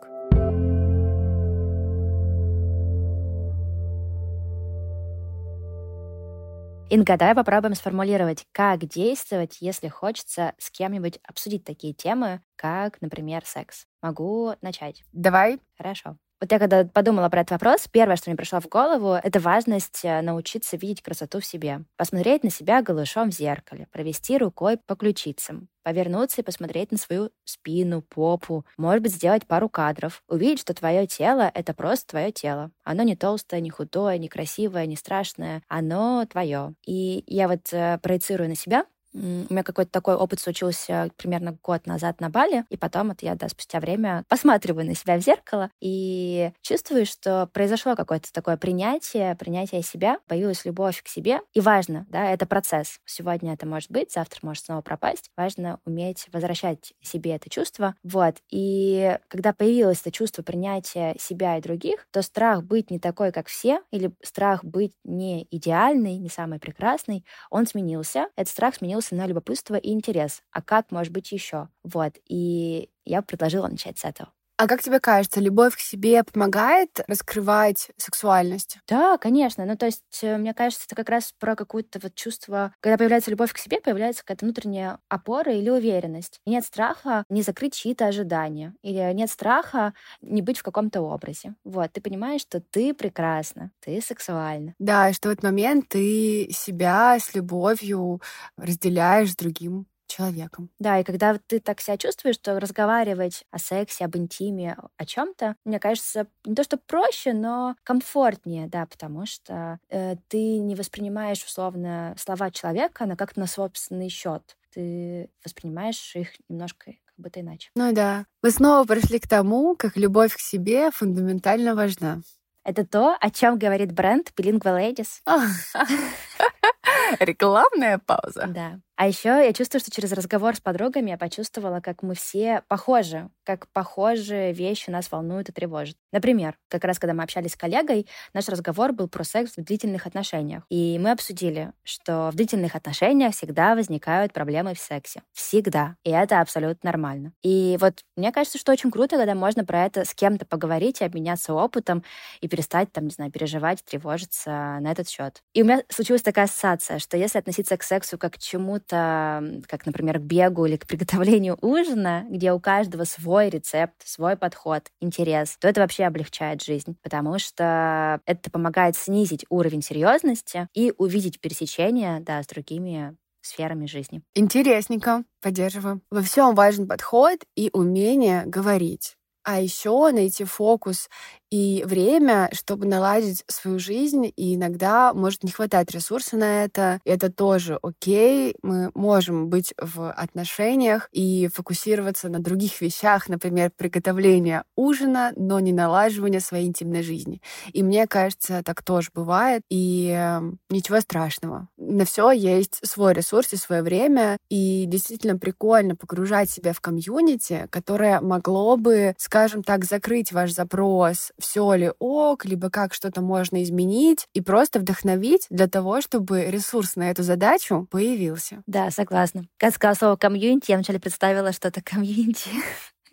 Инга, 6.89 7.17
давай 7.17 7.33
попробуем 7.33 7.73
сформулировать, 7.73 8.45
как 8.51 8.85
действовать, 8.85 9.57
если 9.61 9.87
хочется 9.87 10.53
с 10.59 10.69
кем-нибудь 10.69 11.17
обсудить 11.23 11.63
такие 11.63 11.91
темы, 11.91 12.41
как, 12.55 13.01
например, 13.01 13.41
секс. 13.45 13.87
Могу 14.03 14.53
начать? 14.61 15.03
Давай. 15.11 15.59
Хорошо. 15.75 16.17
Вот 16.43 16.51
я 16.51 16.59
когда 16.59 16.83
подумала 16.83 17.29
про 17.29 17.39
этот 17.39 17.51
вопрос, 17.51 17.87
первое, 17.89 18.17
что 18.17 18.29
мне 18.29 18.35
пришло 18.35 18.59
в 18.59 18.67
голову, 18.67 19.13
это 19.13 19.39
важность 19.39 20.01
э, 20.03 20.21
научиться 20.21 20.75
видеть 20.75 21.01
красоту 21.01 21.39
в 21.39 21.45
себе. 21.45 21.85
Посмотреть 21.95 22.43
на 22.43 22.49
себя 22.49 22.81
голышом 22.81 23.31
в 23.31 23.33
зеркале, 23.33 23.87
провести 23.93 24.37
рукой 24.37 24.75
по 24.75 24.97
ключицам, 24.97 25.69
повернуться 25.83 26.41
и 26.41 26.43
посмотреть 26.43 26.91
на 26.91 26.97
свою 26.97 27.29
спину, 27.45 28.01
попу, 28.01 28.65
может 28.75 29.01
быть, 29.01 29.13
сделать 29.13 29.47
пару 29.47 29.69
кадров, 29.69 30.21
увидеть, 30.27 30.59
что 30.59 30.73
твое 30.73 31.07
тело— 31.07 31.49
это 31.53 31.73
просто 31.73 32.07
твое 32.07 32.33
тело. 32.33 32.71
Оно 32.83 33.03
не 33.03 33.15
толстое, 33.15 33.61
не 33.61 33.69
худое, 33.69 34.17
не 34.17 34.27
красивое, 34.27 34.85
не 34.85 34.97
страшное, 34.97 35.63
оно 35.69 36.25
твое. 36.25 36.73
И 36.85 37.23
я 37.25 37.47
вот 37.47 37.71
э, 37.71 37.99
проецирую 37.99 38.49
на 38.49 38.55
себя, 38.55 38.83
у 39.13 39.53
меня 39.53 39.63
какой-то 39.63 39.91
такой 39.91 40.15
опыт 40.15 40.39
случился 40.39 41.09
примерно 41.17 41.57
год 41.63 41.85
назад 41.87 42.19
на 42.21 42.29
Бали, 42.29 42.65
и 42.69 42.77
потом 42.77 43.09
вот 43.09 43.21
я, 43.21 43.35
да, 43.35 43.47
спустя 43.49 43.79
время 43.79 44.23
посматриваю 44.27 44.85
на 44.85 44.95
себя 44.95 45.17
в 45.17 45.21
зеркало 45.21 45.69
и 45.81 46.51
чувствую, 46.61 47.05
что 47.05 47.47
произошло 47.53 47.95
какое-то 47.95 48.31
такое 48.33 48.57
принятие, 48.57 49.35
принятие 49.35 49.81
себя, 49.83 50.17
появилась 50.27 50.65
любовь 50.65 51.01
к 51.03 51.07
себе. 51.07 51.41
И 51.53 51.59
важно, 51.61 52.05
да, 52.09 52.29
это 52.31 52.45
процесс. 52.45 52.99
Сегодня 53.05 53.53
это 53.53 53.67
может 53.67 53.91
быть, 53.91 54.11
завтра 54.11 54.39
может 54.43 54.65
снова 54.65 54.81
пропасть. 54.81 55.29
Важно 55.37 55.79
уметь 55.85 56.27
возвращать 56.31 56.93
себе 57.01 57.35
это 57.35 57.49
чувство. 57.49 57.95
Вот. 58.03 58.35
И 58.49 59.17
когда 59.27 59.53
появилось 59.53 60.01
это 60.01 60.11
чувство 60.11 60.43
принятия 60.43 61.15
себя 61.19 61.57
и 61.57 61.61
других, 61.61 62.07
то 62.11 62.21
страх 62.21 62.63
быть 62.63 62.89
не 62.91 62.99
такой, 62.99 63.31
как 63.31 63.47
все, 63.47 63.81
или 63.91 64.11
страх 64.23 64.63
быть 64.63 64.93
не 65.03 65.47
идеальный, 65.51 66.17
не 66.17 66.29
самый 66.29 66.59
прекрасный, 66.59 67.25
он 67.49 67.65
сменился. 67.67 68.27
Этот 68.35 68.51
страх 68.51 68.75
сменился 68.75 69.02
наткнулся 69.03 69.15
на 69.15 69.27
любопытство 69.27 69.75
и 69.75 69.91
интерес. 69.91 70.43
А 70.51 70.61
как 70.61 70.91
может 70.91 71.11
быть 71.13 71.31
еще? 71.31 71.69
Вот. 71.83 72.13
И 72.27 72.89
я 73.05 73.21
предложила 73.21 73.67
начать 73.67 73.97
с 73.99 74.05
этого. 74.05 74.31
А 74.63 74.67
как 74.67 74.81
тебе 74.81 75.01
кажется, 75.01 75.41
любовь 75.41 75.75
к 75.75 75.79
себе 75.79 76.23
помогает 76.23 77.01
раскрывать 77.09 77.89
сексуальность? 77.97 78.77
Да, 78.87 79.17
конечно. 79.17 79.65
Ну, 79.65 79.75
то 79.75 79.87
есть, 79.87 80.03
э, 80.21 80.37
мне 80.37 80.53
кажется, 80.53 80.85
это 80.87 80.95
как 80.95 81.09
раз 81.09 81.33
про 81.37 81.57
какое-то 81.57 81.99
вот 82.01 82.15
чувство, 82.15 82.73
когда 82.79 82.97
появляется 82.97 83.29
любовь 83.29 83.51
к 83.51 83.57
себе, 83.57 83.81
появляется 83.81 84.23
какая-то 84.23 84.45
внутренняя 84.45 84.99
опора 85.09 85.51
или 85.53 85.69
уверенность. 85.69 86.39
И 86.45 86.51
нет 86.51 86.63
страха 86.63 87.25
не 87.27 87.41
закрыть 87.41 87.73
чьи-то 87.73 88.07
ожидания. 88.07 88.73
Или 88.83 89.11
нет 89.13 89.29
страха 89.29 89.93
не 90.21 90.41
быть 90.41 90.59
в 90.59 90.63
каком-то 90.63 91.01
образе. 91.01 91.55
Вот, 91.65 91.91
ты 91.91 91.99
понимаешь, 91.99 92.39
что 92.39 92.61
ты 92.61 92.93
прекрасна, 92.93 93.71
ты 93.81 93.99
сексуальна. 93.99 94.75
Да, 94.79 95.09
и 95.09 95.13
что 95.13 95.29
в 95.29 95.31
этот 95.31 95.43
момент 95.43 95.89
ты 95.89 96.47
себя 96.51 97.17
с 97.19 97.33
любовью 97.35 98.21
разделяешь 98.57 99.31
с 99.33 99.35
другим 99.35 99.87
человеком. 100.13 100.69
Да, 100.79 100.99
и 100.99 101.03
когда 101.03 101.37
ты 101.37 101.59
так 101.59 101.81
себя 101.81 101.97
чувствуешь, 101.97 102.35
что 102.35 102.59
разговаривать 102.59 103.45
о 103.51 103.59
сексе, 103.59 104.05
об 104.05 104.15
интиме, 104.15 104.77
о 104.97 105.05
чем-то, 105.05 105.55
мне 105.65 105.79
кажется, 105.79 106.27
не 106.45 106.55
то 106.55 106.63
что 106.63 106.77
проще, 106.77 107.33
но 107.33 107.75
комфортнее, 107.83 108.67
да, 108.67 108.85
потому 108.85 109.25
что 109.25 109.79
э, 109.89 110.15
ты 110.27 110.59
не 110.59 110.75
воспринимаешь 110.75 111.43
условно 111.43 112.15
слова 112.17 112.51
человека 112.51 113.05
на 113.05 113.15
как-то 113.15 113.39
на 113.39 113.47
собственный 113.47 114.09
счет. 114.09 114.55
Ты 114.73 115.29
воспринимаешь 115.43 116.15
их 116.15 116.29
немножко 116.49 116.93
как 117.05 117.15
будто 117.17 117.41
иначе. 117.41 117.69
Ну 117.75 117.93
да. 117.93 118.25
Мы 118.41 118.51
снова 118.51 118.85
пришли 118.85 119.19
к 119.19 119.27
тому, 119.27 119.75
как 119.75 119.97
любовь 119.97 120.35
к 120.35 120.39
себе 120.39 120.91
фундаментально 120.91 121.75
важна. 121.75 122.21
Это 122.63 122.85
то, 122.85 123.17
о 123.19 123.29
чем 123.29 123.59
говорит 123.59 123.91
бренд 123.91 124.31
Bilingual 124.37 124.79
Ladies. 124.79 125.21
Рекламная 127.19 127.99
пауза. 127.99 128.47
Да. 128.47 128.79
А 128.95 129.07
еще 129.07 129.29
я 129.29 129.51
чувствую, 129.53 129.81
что 129.81 129.89
через 129.91 130.11
разговор 130.11 130.55
с 130.55 130.59
подругами 130.61 131.09
я 131.09 131.17
почувствовала, 131.17 131.79
как 131.79 132.03
мы 132.03 132.13
все 132.13 132.61
похожи, 132.67 133.29
как 133.43 133.67
похожие 133.73 134.53
вещи 134.53 134.91
нас 134.91 135.11
волнуют 135.11 135.49
и 135.49 135.51
тревожат. 135.51 135.95
Например, 136.11 136.55
как 136.69 136.83
раз 136.83 136.99
когда 136.99 137.13
мы 137.15 137.23
общались 137.23 137.53
с 137.53 137.55
коллегой, 137.55 138.07
наш 138.33 138.47
разговор 138.49 138.93
был 138.93 139.07
про 139.07 139.23
секс 139.23 139.57
в 139.57 139.63
длительных 139.63 140.05
отношениях. 140.05 140.63
И 140.69 140.99
мы 140.99 141.09
обсудили, 141.11 141.73
что 141.83 142.29
в 142.31 142.35
длительных 142.35 142.75
отношениях 142.75 143.33
всегда 143.33 143.73
возникают 143.73 144.31
проблемы 144.31 144.75
в 144.75 144.79
сексе. 144.79 145.23
Всегда. 145.33 145.95
И 146.03 146.11
это 146.11 146.39
абсолютно 146.39 146.91
нормально. 146.91 147.33
И 147.41 147.77
вот 147.81 148.03
мне 148.15 148.31
кажется, 148.31 148.59
что 148.59 148.71
очень 148.71 148.91
круто, 148.91 149.17
когда 149.17 149.33
можно 149.33 149.65
про 149.65 149.85
это 149.85 150.05
с 150.05 150.13
кем-то 150.13 150.45
поговорить 150.45 151.01
и 151.01 151.05
обменяться 151.05 151.53
опытом 151.55 152.03
и 152.41 152.47
перестать, 152.47 152.91
там, 152.91 153.05
не 153.05 153.11
знаю, 153.11 153.31
переживать, 153.31 153.83
тревожиться 153.83 154.77
на 154.81 154.91
этот 154.91 155.09
счет. 155.09 155.41
И 155.53 155.61
у 155.63 155.65
меня 155.65 155.81
случилась 155.89 156.21
такая 156.21 156.45
ассоциация, 156.45 156.99
что 156.99 157.17
если 157.17 157.39
относиться 157.39 157.75
к 157.77 157.83
сексу 157.83 158.17
как 158.17 158.33
к 158.33 158.37
чему-то, 158.37 158.82
как, 158.89 159.85
например, 159.85 160.19
к 160.19 160.23
бегу 160.23 160.65
или 160.65 160.77
к 160.77 160.87
приготовлению 160.87 161.57
ужина, 161.61 162.25
где 162.29 162.51
у 162.51 162.59
каждого 162.59 163.03
свой 163.03 163.49
рецепт, 163.49 163.95
свой 164.05 164.35
подход, 164.35 164.83
интерес, 164.99 165.57
то 165.59 165.67
это 165.67 165.81
вообще 165.81 166.05
облегчает 166.05 166.61
жизнь, 166.61 166.95
потому 167.01 167.39
что 167.39 168.21
это 168.25 168.51
помогает 168.51 168.95
снизить 168.95 169.45
уровень 169.49 169.81
серьезности 169.81 170.67
и 170.73 170.93
увидеть 170.97 171.39
пересечения 171.39 172.19
да, 172.19 172.41
с 172.43 172.47
другими 172.47 173.15
сферами 173.41 173.85
жизни. 173.85 174.21
Интересненько, 174.35 175.23
поддерживаю. 175.41 176.01
Во 176.09 176.21
всем 176.21 176.55
важен 176.55 176.87
подход 176.87 177.39
и 177.55 177.69
умение 177.73 178.43
говорить. 178.45 179.15
А 179.43 179.59
еще 179.59 180.09
найти 180.11 180.45
фокус 180.45 181.09
и 181.53 181.83
время, 181.85 182.49
чтобы 182.51 182.87
наладить 182.87 183.43
свою 183.45 183.77
жизнь, 183.77 184.33
и 184.35 184.55
иногда 184.55 185.13
может 185.13 185.43
не 185.43 185.51
хватать 185.51 185.91
ресурса 185.91 186.35
на 186.35 186.63
это. 186.63 186.99
И 187.05 187.11
это 187.11 187.31
тоже 187.31 187.77
окей. 187.83 188.55
Мы 188.63 188.89
можем 188.95 189.49
быть 189.49 189.71
в 189.79 190.11
отношениях 190.11 191.09
и 191.11 191.47
фокусироваться 191.53 192.27
на 192.29 192.39
других 192.39 192.81
вещах, 192.81 193.29
например, 193.29 193.69
приготовление 193.77 194.63
ужина, 194.75 195.31
но 195.35 195.59
не 195.59 195.73
налаживание 195.73 196.39
своей 196.39 196.65
интимной 196.65 197.03
жизни. 197.03 197.39
И 197.71 197.83
мне 197.83 198.07
кажется, 198.07 198.63
так 198.65 198.81
тоже 198.81 199.11
бывает, 199.13 199.61
и 199.69 200.07
эм, 200.07 200.57
ничего 200.71 201.01
страшного. 201.01 201.67
На 201.77 202.05
все 202.05 202.31
есть 202.31 202.79
свой 202.83 203.13
ресурс 203.13 203.53
и 203.53 203.57
свое 203.57 203.83
время, 203.83 204.37
и 204.49 204.85
действительно 204.87 205.37
прикольно 205.37 205.95
погружать 205.95 206.49
себя 206.49 206.73
в 206.73 206.81
комьюнити, 206.81 207.67
которое 207.69 208.21
могло 208.21 208.75
бы, 208.75 209.13
скажем 209.19 209.61
так, 209.61 209.85
закрыть 209.85 210.31
ваш 210.31 210.51
запрос 210.51 211.31
все 211.43 211.73
ли 211.75 211.91
ок, 211.99 212.45
либо 212.45 212.69
как 212.69 212.93
что-то 212.93 213.21
можно 213.21 213.61
изменить, 213.63 214.27
и 214.33 214.41
просто 214.41 214.79
вдохновить 214.79 215.45
для 215.49 215.67
того, 215.67 216.01
чтобы 216.01 216.45
ресурс 216.45 216.95
на 216.95 217.11
эту 217.11 217.21
задачу 217.21 217.85
появился. 217.91 218.63
Да, 218.65 218.89
согласна. 218.91 219.43
Как 219.57 219.75
сказала 219.75 219.95
слово 219.95 220.15
комьюнити, 220.15 220.71
я 220.71 220.77
вначале 220.77 220.99
представила, 220.99 221.51
что 221.51 221.67
это 221.67 221.81
комьюнити 221.83 222.49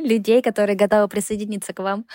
людей, 0.00 0.42
которые 0.42 0.76
готовы 0.76 1.08
присоединиться 1.08 1.72
к 1.72 1.78
вам. 1.80 2.06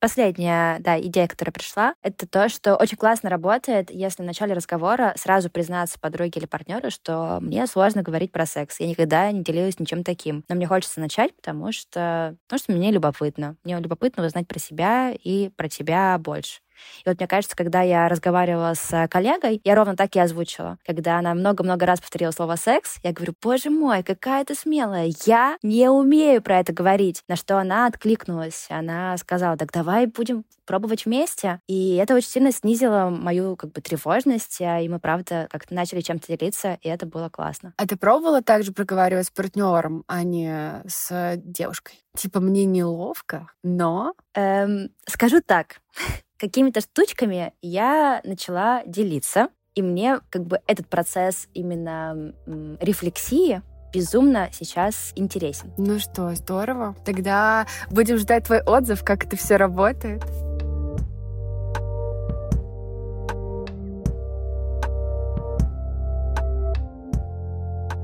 Последняя, 0.00 0.78
да, 0.80 1.00
идея, 1.00 1.26
которая 1.26 1.52
пришла, 1.52 1.94
это 2.02 2.26
то, 2.28 2.48
что 2.48 2.76
очень 2.76 2.96
классно 2.96 3.30
работает, 3.30 3.90
если 3.90 4.22
в 4.22 4.26
начале 4.26 4.54
разговора 4.54 5.14
сразу 5.16 5.50
признаться 5.50 5.98
подруге 5.98 6.32
или 6.40 6.46
партнеру, 6.46 6.90
что 6.90 7.38
мне 7.40 7.66
сложно 7.66 8.02
говорить 8.02 8.30
про 8.32 8.46
секс. 8.46 8.78
Я 8.80 8.86
никогда 8.88 9.30
не 9.32 9.42
делилась 9.42 9.78
ничем 9.80 10.04
таким. 10.04 10.44
Но 10.48 10.54
мне 10.54 10.66
хочется 10.66 11.00
начать, 11.00 11.34
потому 11.34 11.72
что, 11.72 12.36
потому 12.46 12.58
что 12.58 12.72
мне 12.72 12.90
любопытно. 12.92 13.56
Мне 13.64 13.78
любопытно 13.80 14.24
узнать 14.24 14.46
про 14.46 14.58
себя 14.58 15.12
и 15.12 15.48
про 15.56 15.68
тебя 15.68 16.18
больше. 16.18 16.60
И 17.04 17.08
вот 17.08 17.18
мне 17.18 17.26
кажется, 17.26 17.56
когда 17.56 17.82
я 17.82 18.08
разговаривала 18.08 18.74
с 18.74 19.08
коллегой, 19.08 19.60
я 19.64 19.74
ровно 19.74 19.96
так 19.96 20.14
и 20.16 20.20
озвучила. 20.20 20.78
Когда 20.84 21.18
она 21.18 21.34
много-много 21.34 21.86
раз 21.86 22.00
повторила 22.00 22.30
слово 22.30 22.56
«секс», 22.56 22.98
я 23.02 23.12
говорю, 23.12 23.34
боже 23.42 23.70
мой, 23.70 24.02
какая 24.02 24.44
ты 24.44 24.54
смелая, 24.54 25.12
я 25.24 25.56
не 25.62 25.88
умею 25.88 26.42
про 26.42 26.60
это 26.60 26.72
говорить. 26.72 27.22
На 27.28 27.36
что 27.36 27.58
она 27.58 27.86
откликнулась. 27.86 28.66
Она 28.70 29.16
сказала, 29.16 29.56
так 29.56 29.72
давай 29.72 30.06
будем 30.06 30.44
пробовать 30.66 31.06
вместе. 31.06 31.60
И 31.66 31.96
это 31.96 32.14
очень 32.14 32.28
сильно 32.28 32.52
снизило 32.52 33.08
мою 33.08 33.56
как 33.56 33.72
бы 33.72 33.80
тревожность, 33.80 34.60
а, 34.60 34.80
и 34.80 34.88
мы, 34.88 34.98
правда, 34.98 35.46
как-то 35.50 35.74
начали 35.74 36.00
чем-то 36.00 36.26
делиться, 36.26 36.78
и 36.82 36.88
это 36.88 37.06
было 37.06 37.28
классно. 37.28 37.72
А 37.76 37.86
ты 37.86 37.96
пробовала 37.96 38.42
также 38.42 38.72
проговаривать 38.72 39.26
с 39.26 39.30
партнером, 39.30 40.04
а 40.08 40.22
не 40.24 40.82
с 40.86 41.36
девушкой? 41.36 42.02
Типа, 42.16 42.40
мне 42.40 42.64
неловко, 42.64 43.48
но... 43.62 44.14
Эм, 44.34 44.90
скажу 45.06 45.40
так, 45.44 45.80
какими-то 46.38 46.80
штучками 46.80 47.52
я 47.62 48.20
начала 48.24 48.82
делиться, 48.86 49.48
и 49.74 49.82
мне 49.82 50.20
как 50.30 50.44
бы 50.44 50.60
этот 50.66 50.88
процесс 50.88 51.48
именно 51.54 52.32
рефлексии 52.80 53.62
безумно 53.92 54.48
сейчас 54.52 55.12
интересен. 55.16 55.72
Ну 55.78 55.98
что, 55.98 56.34
здорово. 56.34 56.94
Тогда 57.04 57.66
будем 57.90 58.18
ждать 58.18 58.44
твой 58.44 58.62
отзыв, 58.62 59.04
как 59.04 59.24
это 59.24 59.36
все 59.36 59.56
работает. 59.56 60.22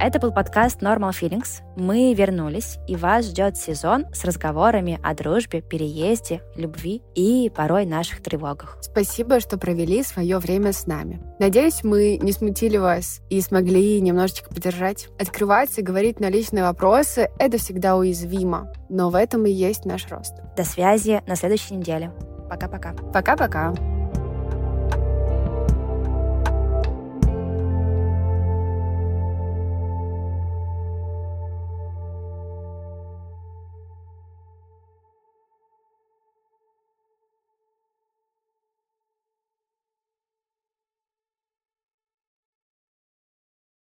Это 0.05 0.19
был 0.19 0.33
подкаст 0.33 0.83
Normal 0.83 1.11
Feelings. 1.11 1.63
Мы 1.77 2.13
вернулись, 2.13 2.79
и 2.89 2.97
вас 2.97 3.27
ждет 3.27 3.57
сезон 3.57 4.07
с 4.13 4.25
разговорами 4.25 4.99
о 5.01 5.15
дружбе, 5.15 5.61
переезде, 5.61 6.43
любви 6.57 7.03
и 7.15 7.49
порой 7.55 7.87
наших 7.87 8.21
тревогах. 8.21 8.79
Спасибо, 8.81 9.39
что 9.39 9.59
провели 9.59 10.03
свое 10.03 10.39
время 10.39 10.73
с 10.73 10.89
нами. 10.89 11.23
Надеюсь, 11.39 11.85
мы 11.85 12.19
не 12.21 12.33
смутили 12.33 12.79
вас 12.79 13.21
и 13.31 13.41
смогли 13.41 14.01
немножечко 14.01 14.53
поддержать. 14.53 15.07
Открываться 15.21 15.83
и 15.83 15.85
говорить 15.85 16.19
на 16.19 16.29
личные 16.29 16.65
вопросы— 16.65 17.31
это 17.39 17.59
всегда 17.59 17.97
уязвимо, 17.97 18.73
но 18.89 19.09
в 19.09 19.15
этом 19.15 19.47
и 19.47 19.53
есть 19.53 19.85
наш 19.85 20.11
рост. 20.11 20.35
До 20.57 20.65
связи 20.65 21.23
на 21.29 21.37
следующей 21.37 21.77
неделе. 21.77 22.11
Пока-пока. 22.51 22.93
Пока-пока. 23.13 23.73